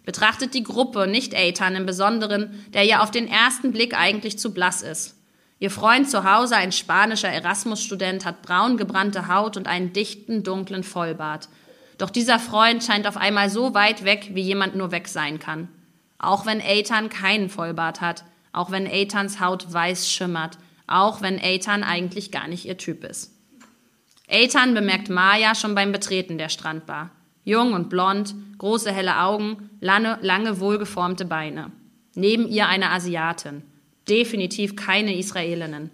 [0.04, 4.52] Betrachtet die Gruppe, nicht Eitan im Besonderen, der ja auf den ersten Blick eigentlich zu
[4.52, 5.16] blass ist.
[5.60, 10.84] Ihr Freund zu Hause, ein spanischer Erasmus-Student, hat braun gebrannte Haut und einen dichten, dunklen
[10.84, 11.50] Vollbart.
[12.00, 15.68] Doch dieser Freund scheint auf einmal so weit weg, wie jemand nur weg sein kann.
[16.18, 18.24] Auch wenn Eitan keinen Vollbart hat,
[18.54, 23.34] auch wenn Eitans Haut weiß schimmert, auch wenn Eitan eigentlich gar nicht ihr Typ ist.
[24.30, 27.12] Eitan bemerkt Maya schon beim Betreten der Strandbar.
[27.44, 31.72] Jung und blond, große helle Augen, lange, lange wohlgeformte Beine.
[32.14, 33.64] Neben ihr eine Asiatin.
[34.08, 35.90] Definitiv keine Israelinnen.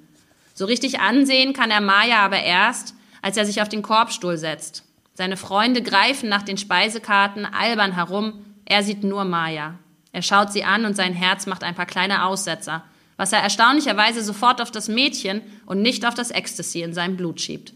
[0.54, 4.84] So richtig ansehen kann er Maya aber erst, als er sich auf den Korbstuhl setzt.
[5.14, 8.46] Seine Freunde greifen nach den Speisekarten, albern herum.
[8.66, 9.80] Er sieht nur Maya.
[10.18, 12.84] Er schaut sie an und sein Herz macht ein paar kleine Aussetzer,
[13.18, 17.40] was er erstaunlicherweise sofort auf das Mädchen und nicht auf das Ecstasy in seinem Blut
[17.40, 17.74] schiebt.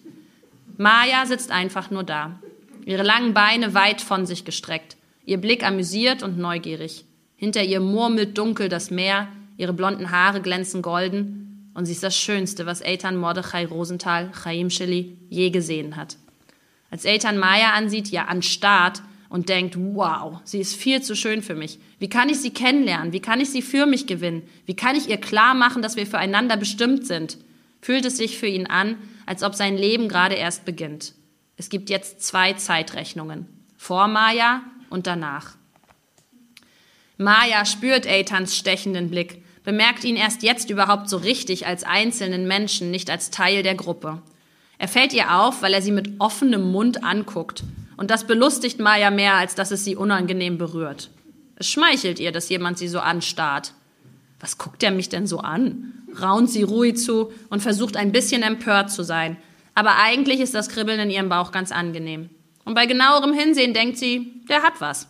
[0.76, 2.40] Maya sitzt einfach nur da
[2.84, 7.06] ihre langen Beine weit von sich gestreckt, ihr Blick amüsiert und neugierig.
[7.36, 9.28] Hinter ihr murmelt dunkel das Meer,
[9.58, 14.72] ihre blonden Haare glänzen golden und sie ist das Schönste, was Eitan Mordechai Rosenthal, Chaim
[14.72, 16.18] Shilly, je gesehen hat.
[16.90, 21.56] Als Eitan Maya ansieht, ja anstarrt und denkt, wow, sie ist viel zu schön für
[21.56, 21.80] mich.
[22.00, 23.14] Wie kann ich sie kennenlernen?
[23.14, 24.44] Wie kann ich sie für mich gewinnen?
[24.66, 27.38] Wie kann ich ihr klar machen, dass wir füreinander bestimmt sind?
[27.82, 31.14] Fühlt es sich für ihn an, als ob sein Leben gerade erst beginnt.
[31.56, 33.48] Es gibt jetzt zwei Zeitrechnungen.
[33.78, 35.56] Vor Maya und danach.
[37.18, 42.92] Maya spürt Eitans stechenden Blick, bemerkt ihn erst jetzt überhaupt so richtig als einzelnen Menschen,
[42.92, 44.22] nicht als Teil der Gruppe.
[44.78, 47.64] Er fällt ihr auf, weil er sie mit offenem Mund anguckt.
[48.02, 51.12] Und das belustigt Maya mehr, als dass es sie unangenehm berührt.
[51.58, 53.76] Es schmeichelt ihr, dass jemand sie so anstarrt.
[54.40, 55.94] Was guckt er mich denn so an?
[56.20, 59.38] raunt sie ruhig zu und versucht ein bisschen empört zu sein,
[59.76, 62.32] aber eigentlich ist das Kribbeln in ihrem Bauch ganz angenehm.
[62.66, 65.08] Und bei genauerem Hinsehen denkt sie, der hat was.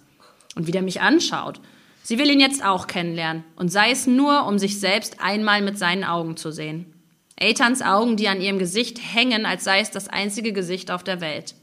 [0.56, 1.62] Und wie der mich anschaut.
[2.04, 3.46] Sie will ihn jetzt auch kennenlernen.
[3.56, 6.94] Und sei es nur, um sich selbst einmal mit seinen Augen zu sehen.
[7.40, 11.22] Eitans Augen, die an ihrem Gesicht hängen, als sei es das einzige Gesicht auf der
[11.22, 11.56] Welt.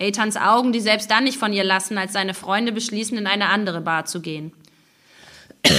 [0.00, 3.48] Eitans Augen, die selbst dann nicht von ihr lassen, als seine Freunde beschließen, in eine
[3.48, 4.52] andere Bar zu gehen.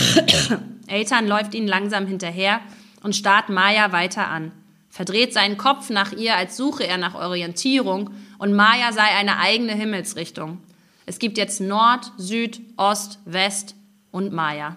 [0.88, 2.62] Eitan läuft ihnen langsam hinterher
[3.04, 4.52] und starrt Maya weiter an
[4.92, 9.74] verdreht seinen Kopf nach ihr, als suche er nach Orientierung und Maya sei eine eigene
[9.74, 10.60] Himmelsrichtung.
[11.06, 13.74] Es gibt jetzt Nord, Süd, Ost, West
[14.12, 14.76] und Maya.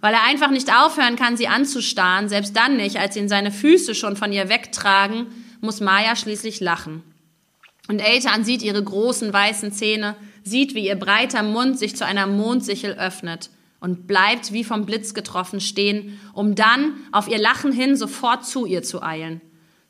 [0.00, 3.94] Weil er einfach nicht aufhören kann, sie anzustarren, selbst dann nicht, als ihn seine Füße
[3.94, 5.26] schon von ihr wegtragen,
[5.60, 7.02] muss Maya schließlich lachen.
[7.88, 12.26] Und Eitan sieht ihre großen weißen Zähne, sieht, wie ihr breiter Mund sich zu einer
[12.26, 17.96] Mondsichel öffnet und bleibt wie vom Blitz getroffen stehen, um dann auf ihr Lachen hin
[17.96, 19.42] sofort zu ihr zu eilen.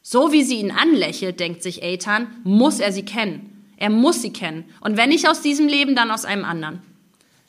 [0.03, 3.73] So wie sie ihn anlächelt, denkt sich Eitan, muss er sie kennen.
[3.77, 4.65] Er muss sie kennen.
[4.81, 6.83] Und wenn nicht aus diesem Leben, dann aus einem anderen.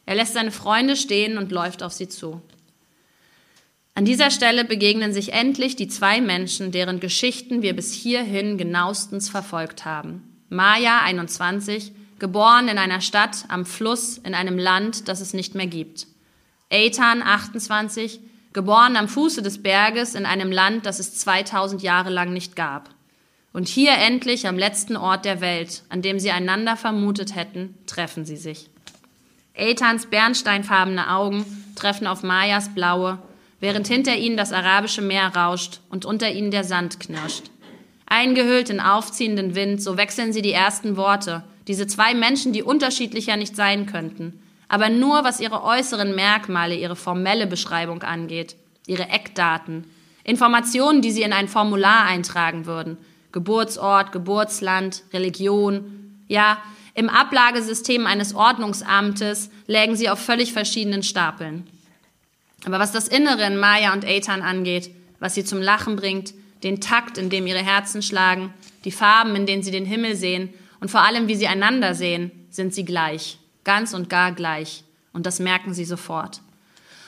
[0.05, 2.41] Er lässt seine Freunde stehen und läuft auf sie zu.
[3.95, 9.29] An dieser Stelle begegnen sich endlich die zwei Menschen, deren Geschichten wir bis hierhin genauestens
[9.29, 10.34] verfolgt haben.
[10.55, 15.67] Maya, 21, geboren in einer Stadt am Fluss in einem Land, das es nicht mehr
[15.67, 16.07] gibt.
[16.71, 18.19] Eitan, 28,
[18.53, 22.89] geboren am Fuße des Berges in einem Land, das es 2000 Jahre lang nicht gab.
[23.51, 28.25] Und hier endlich am letzten Ort der Welt, an dem sie einander vermutet hätten, treffen
[28.25, 28.69] sie sich.
[29.53, 31.45] Eitans bernsteinfarbene Augen
[31.75, 33.19] treffen auf Mayas blaue,
[33.59, 37.49] während hinter ihnen das arabische Meer rauscht und unter ihnen der Sand knirscht.
[38.05, 43.37] Eingehüllt in aufziehenden Wind, so wechseln sie die ersten Worte, diese zwei Menschen, die unterschiedlicher
[43.37, 48.55] nicht sein könnten, aber nur was ihre äußeren Merkmale, ihre formelle Beschreibung angeht,
[48.87, 49.85] ihre Eckdaten,
[50.23, 52.97] Informationen, die sie in ein Formular eintragen würden,
[53.31, 56.57] Geburtsort, Geburtsland, Religion, ja,
[56.93, 61.67] im Ablagesystem eines Ordnungsamtes lägen sie auf völlig verschiedenen Stapeln.
[62.65, 64.89] Aber was das Innere in Maya und Eitan angeht,
[65.19, 66.33] was sie zum Lachen bringt,
[66.63, 68.53] den Takt, in dem ihre Herzen schlagen,
[68.83, 72.31] die Farben, in denen sie den Himmel sehen und vor allem, wie sie einander sehen,
[72.49, 74.85] sind sie gleich ganz und gar gleich.
[75.11, 76.41] Und das merken sie sofort.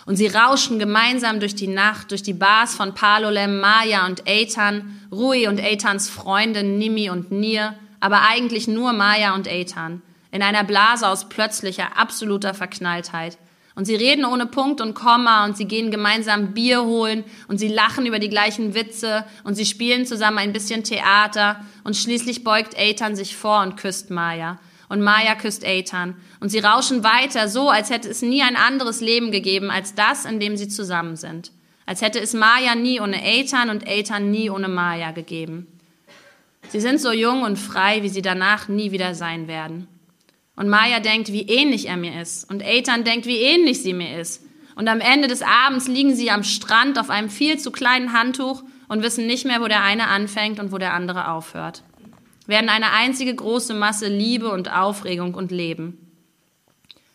[0.05, 5.01] Und sie rauschen gemeinsam durch die Nacht, durch die Bars von Palolem, Maya und Eitan,
[5.11, 10.63] Rui und Eitans Freunde Nimi und Nir, aber eigentlich nur Maya und Eitan, in einer
[10.63, 13.37] Blase aus plötzlicher, absoluter Verknalltheit.
[13.77, 17.67] Und sie reden ohne Punkt und Komma und sie gehen gemeinsam Bier holen und sie
[17.67, 22.75] lachen über die gleichen Witze und sie spielen zusammen ein bisschen Theater und schließlich beugt
[22.75, 24.57] Eitan sich vor und küsst Maya
[24.89, 26.15] und Maya küsst Eitan.
[26.39, 30.25] Und sie rauschen weiter, so als hätte es nie ein anderes Leben gegeben als das,
[30.25, 31.51] in dem sie zusammen sind.
[31.85, 35.67] als hätte es Maya nie ohne Eitan und Eitan nie ohne Maya gegeben.
[36.69, 39.87] Sie sind so jung und frei, wie sie danach nie wieder sein werden.
[40.57, 42.49] Und Maya denkt, wie ähnlich er mir ist.
[42.49, 44.43] Und Eitan denkt, wie ähnlich sie mir ist.
[44.75, 48.63] Und am Ende des Abends liegen sie am Strand auf einem viel zu kleinen Handtuch
[48.87, 51.83] und wissen nicht mehr, wo der eine anfängt und wo der andere aufhört.
[52.47, 55.97] Werden eine einzige große Masse Liebe und Aufregung und Leben.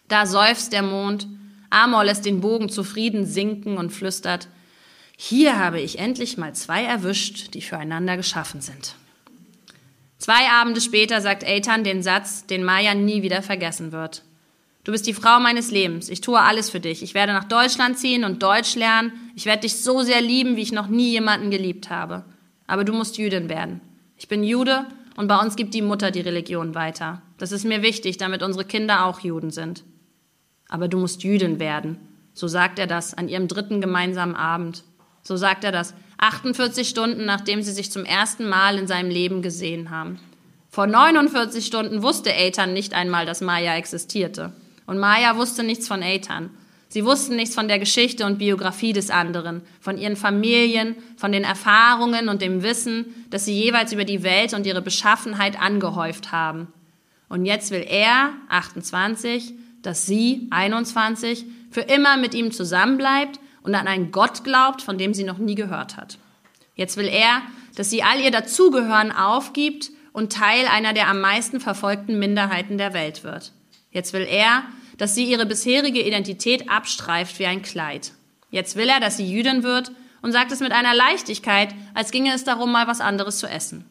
[0.07, 1.27] Da seufzt der Mond,
[1.71, 4.49] Amor lässt den Bogen zufrieden sinken und flüstert,
[5.17, 8.95] hier habe ich endlich mal zwei erwischt, die füreinander geschaffen sind.
[10.23, 14.23] Zwei Abende später sagt Eitan den Satz, den Maya nie wieder vergessen wird.
[14.85, 16.09] Du bist die Frau meines Lebens.
[16.09, 17.03] Ich tue alles für dich.
[17.03, 19.11] Ich werde nach Deutschland ziehen und Deutsch lernen.
[19.35, 22.25] Ich werde dich so sehr lieben, wie ich noch nie jemanden geliebt habe.
[22.69, 23.81] Aber du musst Jüdin werden.
[24.17, 27.21] Ich bin Jude und bei uns gibt die Mutter die Religion weiter.
[27.39, 29.83] Das ist mir wichtig, damit unsere Kinder auch Juden sind.
[30.69, 31.99] Aber du musst Jüdin werden.
[32.33, 34.85] So sagt er das an ihrem dritten gemeinsamen Abend.
[35.25, 39.43] So sagt er das 48 Stunden, nachdem sie sich zum ersten Mal in seinem Leben
[39.43, 40.21] gesehen haben.
[40.71, 44.53] Vor 49 Stunden wusste Eitan nicht einmal, dass Maya existierte.
[44.87, 46.51] Und Maya wusste nichts von Eitan.
[46.89, 51.43] Sie wussten nichts von der Geschichte und Biografie des anderen, von ihren Familien, von den
[51.43, 56.69] Erfahrungen und dem Wissen, das sie jeweils über die Welt und ihre Beschaffenheit angehäuft haben.
[57.29, 63.87] Und jetzt will er, 28, dass sie, 21, für immer mit ihm zusammenbleibt und an
[63.87, 66.19] einen Gott glaubt, von dem sie noch nie gehört hat.
[66.75, 67.43] Jetzt will er,
[67.77, 72.93] dass sie all ihr Dazugehören aufgibt und Teil einer der am meisten verfolgten Minderheiten der
[72.95, 73.53] Welt wird.
[73.91, 74.65] Jetzt will er,
[74.99, 78.13] dass sie ihre bisherige Identität abstreift wie ein Kleid.
[78.51, 82.35] Jetzt will er, dass sie Jüdin wird und sagt es mit einer Leichtigkeit, als ginge
[82.35, 83.85] es darum, mal was anderes zu essen.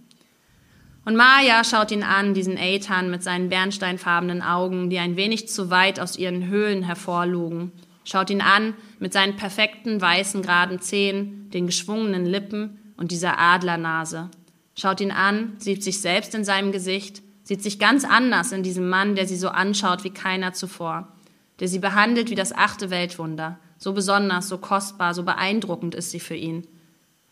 [1.03, 5.71] Und Maya schaut ihn an, diesen Eitan mit seinen bernsteinfarbenen Augen, die ein wenig zu
[5.71, 7.71] weit aus ihren Höhlen hervorlugen
[8.03, 14.29] schaut ihn an mit seinen perfekten weißen geraden Zähnen, den geschwungenen Lippen und dieser Adlernase.
[14.75, 18.89] Schaut ihn an, sieht sich selbst in seinem Gesicht, sieht sich ganz anders in diesem
[18.89, 21.07] Mann, der sie so anschaut wie keiner zuvor,
[21.59, 23.59] der sie behandelt wie das achte Weltwunder.
[23.77, 26.67] So besonders, so kostbar, so beeindruckend ist sie für ihn.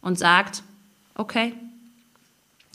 [0.02, 0.64] Und sagt,
[1.16, 1.54] okay.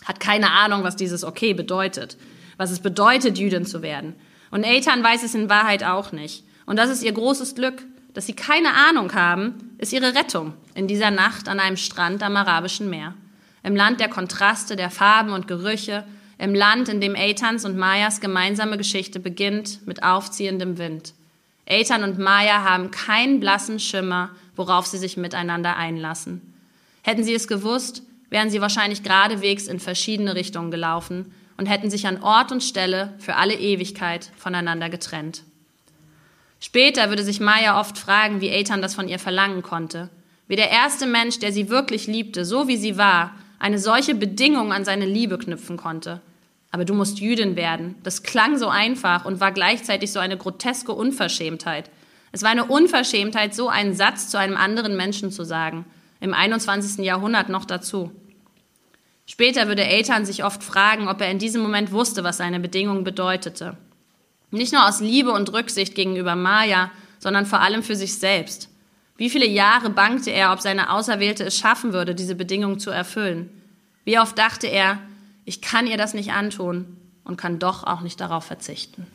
[0.05, 2.17] Hat keine Ahnung, was dieses Okay bedeutet,
[2.57, 4.15] was es bedeutet, Jüdin zu werden.
[4.51, 6.45] Und Eitan weiß es in Wahrheit auch nicht.
[6.67, 7.85] Und das ist ihr großes Glück.
[8.13, 12.37] Dass sie keine Ahnung haben, ist ihre Rettung in dieser Nacht an einem Strand am
[12.37, 13.15] Arabischen Meer.
[13.65, 16.05] Im Land der Kontraste, der Farben und Gerüche,
[16.39, 21.15] im Land, in dem Eitans und Mayas gemeinsame Geschichte beginnt mit aufziehendem Wind.
[21.67, 26.55] Eitan und Maya haben keinen blassen Schimmer, worauf sie sich miteinander einlassen.
[27.03, 32.07] Hätten sie es gewusst, wären sie wahrscheinlich geradewegs in verschiedene Richtungen gelaufen und hätten sich
[32.07, 35.45] an Ort und Stelle für alle Ewigkeit voneinander getrennt.
[36.65, 40.09] Später würde sich Maya oft fragen, wie Eitan das von ihr verlangen konnte.
[40.49, 44.73] Wie der erste Mensch, der sie wirklich liebte, so wie sie war, eine solche Bedingung
[44.73, 46.23] an seine Liebe knüpfen konnte.
[46.71, 47.97] Aber du musst Jüdin werden.
[48.03, 51.91] Das klang so einfach und war gleichzeitig so eine groteske Unverschämtheit.
[52.33, 55.85] Es war eine Unverschämtheit, so einen Satz zu einem anderen Menschen zu sagen.
[56.19, 57.05] Im 21.
[57.05, 58.11] Jahrhundert noch dazu.
[59.27, 63.05] Später würde Eitan sich oft fragen, ob er in diesem Moment wusste, was seine Bedingung
[63.05, 63.77] bedeutete.
[64.55, 68.69] Nicht nur aus Liebe und Rücksicht gegenüber Maya, sondern vor allem für sich selbst.
[69.17, 73.51] Wie viele Jahre bangte er, ob seine Auserwählte es schaffen würde, diese Bedingungen zu erfüllen?
[74.05, 74.99] Wie oft dachte er,
[75.45, 79.07] ich kann ihr das nicht antun und kann doch auch nicht darauf verzichten.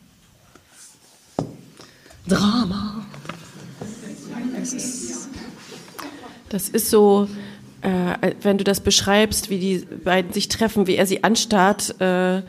[2.28, 3.06] Drama.
[4.54, 5.28] Das ist,
[6.50, 7.28] das ist so,
[7.80, 11.98] äh, wenn du das beschreibst, wie die beiden sich treffen, wie er sie anstarrt.
[11.98, 12.42] Äh,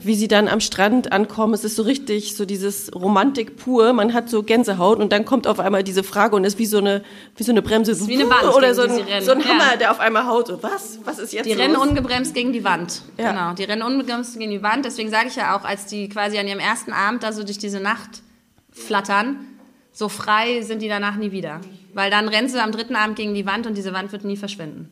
[0.00, 1.54] wie sie dann am Strand ankommen.
[1.54, 3.92] Es ist so richtig so dieses Romantik pur.
[3.92, 6.78] Man hat so Gänsehaut und dann kommt auf einmal diese Frage und ist wie so
[6.78, 7.02] eine,
[7.36, 7.94] wie so eine Bremse.
[7.94, 8.54] So wie eine Wand.
[8.54, 8.90] Oder so ein,
[9.22, 9.76] so ein Hammer, ja.
[9.76, 10.48] der auf einmal haut.
[10.48, 10.98] So, was?
[11.04, 11.60] Was ist jetzt Die los?
[11.60, 13.02] rennen ungebremst gegen die Wand.
[13.18, 13.30] Ja.
[13.30, 13.54] Genau.
[13.54, 14.84] Die rennen ungebremst gegen die Wand.
[14.84, 17.58] Deswegen sage ich ja auch, als die quasi an ihrem ersten Abend da so durch
[17.58, 18.22] diese Nacht
[18.70, 19.46] flattern,
[19.92, 21.60] so frei sind die danach nie wieder.
[21.94, 24.36] Weil dann rennen sie am dritten Abend gegen die Wand und diese Wand wird nie
[24.36, 24.90] verschwinden.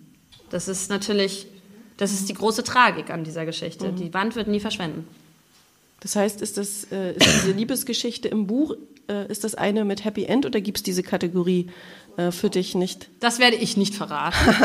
[0.51, 1.49] Das ist natürlich
[1.97, 3.93] das ist die große Tragik an dieser Geschichte.
[3.93, 3.97] Mhm.
[3.97, 5.07] Die Wand wird nie verschwenden.
[6.01, 8.75] Das heißt, ist, das, äh, ist diese Liebesgeschichte im Buch,
[9.09, 11.71] äh, ist das eine mit Happy End oder gibt es diese Kategorie
[12.17, 13.09] äh, für dich nicht?
[13.21, 14.37] Das werde ich nicht verraten.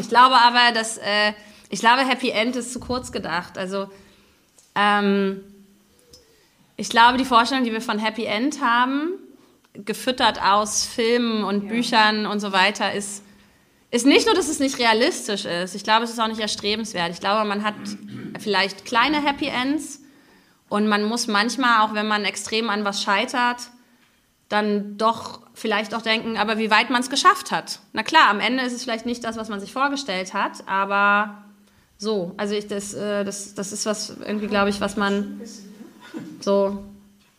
[0.00, 1.32] ich glaube aber, dass äh,
[1.74, 3.58] ich glaube, Happy End ist zu kurz gedacht.
[3.58, 3.88] Also
[4.74, 5.40] ähm,
[6.76, 9.10] ich glaube, die Vorstellung, die wir von Happy End haben,
[9.72, 11.68] gefüttert aus Filmen und ja.
[11.68, 13.24] Büchern und so weiter, ist
[13.94, 15.76] ist nicht nur, dass es nicht realistisch ist.
[15.76, 17.12] Ich glaube, es ist auch nicht erstrebenswert.
[17.12, 17.74] Ich glaube, man hat
[18.40, 20.00] vielleicht kleine Happy Ends
[20.68, 23.58] und man muss manchmal, auch wenn man extrem an was scheitert,
[24.48, 27.78] dann doch vielleicht auch denken, aber wie weit man es geschafft hat.
[27.92, 31.44] Na klar, am Ende ist es vielleicht nicht das, was man sich vorgestellt hat, aber
[31.96, 35.40] so, also ich, das, äh, das, das ist was irgendwie, glaube ich, was man
[36.40, 36.82] so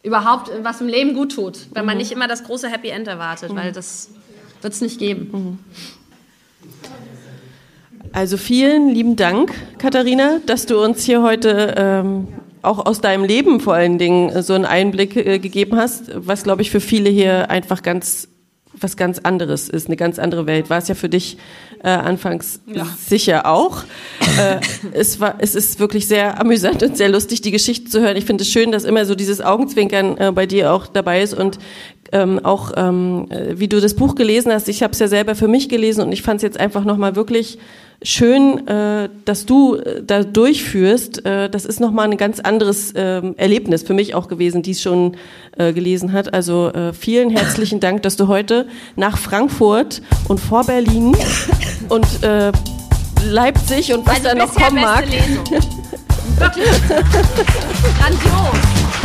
[0.03, 3.53] überhaupt, was im Leben gut tut, wenn man nicht immer das große Happy End erwartet,
[3.53, 4.10] weil das
[4.61, 5.60] wird es nicht geben.
[8.16, 12.30] Also vielen lieben Dank, Katharina, dass du uns hier heute ähm,
[12.62, 16.62] auch aus deinem Leben vor allen Dingen so einen Einblick äh, gegeben hast, was glaube
[16.62, 18.30] ich für viele hier einfach ganz
[18.80, 20.70] was ganz anderes ist, eine ganz andere Welt.
[20.70, 21.38] War es ja für dich
[21.84, 22.86] äh, anfangs ja.
[22.98, 23.84] sicher auch.
[24.40, 24.60] äh,
[24.94, 28.16] es war, es ist wirklich sehr amüsant und sehr lustig, die Geschichte zu hören.
[28.16, 31.34] Ich finde es schön, dass immer so dieses Augenzwinkern äh, bei dir auch dabei ist
[31.34, 31.60] und
[32.14, 34.70] ähm, auch ähm, äh, wie du das Buch gelesen hast.
[34.70, 37.16] Ich habe es ja selber für mich gelesen und ich fand es jetzt einfach nochmal
[37.16, 37.58] wirklich
[38.02, 41.26] schön, äh, dass du äh, da durchführst.
[41.26, 44.82] Äh, das ist nochmal ein ganz anderes äh, Erlebnis für mich auch gewesen, die es
[44.82, 45.18] schon
[45.58, 46.34] äh, gelesen hat.
[46.34, 51.16] Also äh, vielen herzlichen Dank, dass du heute nach Frankfurt und vor Berlin
[51.90, 52.52] und äh,
[53.28, 55.06] Leipzig und was also da noch kommen mag.
[55.10, 55.44] Lesung.
[56.38, 56.68] Wirklich.
[57.98, 59.05] Grandios.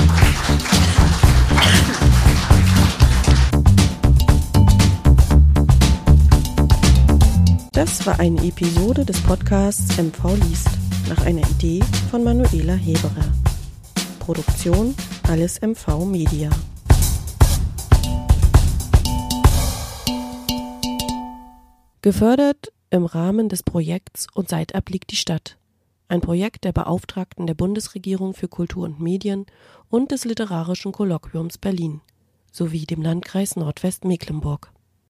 [7.73, 10.67] Das war eine Episode des Podcasts MV liest
[11.09, 11.81] nach einer Idee
[12.11, 13.33] von Manuela Heberer.
[14.19, 14.93] Produktion
[15.29, 16.51] Alles MV Media.
[22.03, 25.57] Gefördert im Rahmen des Projekts Und Seitab liegt die Stadt.
[26.09, 29.47] Ein Projekt der Beauftragten der Bundesregierung für Kultur und Medien
[29.89, 32.01] und des Literarischen Kolloquiums Berlin
[32.51, 34.73] sowie dem Landkreis Nordwestmecklenburg.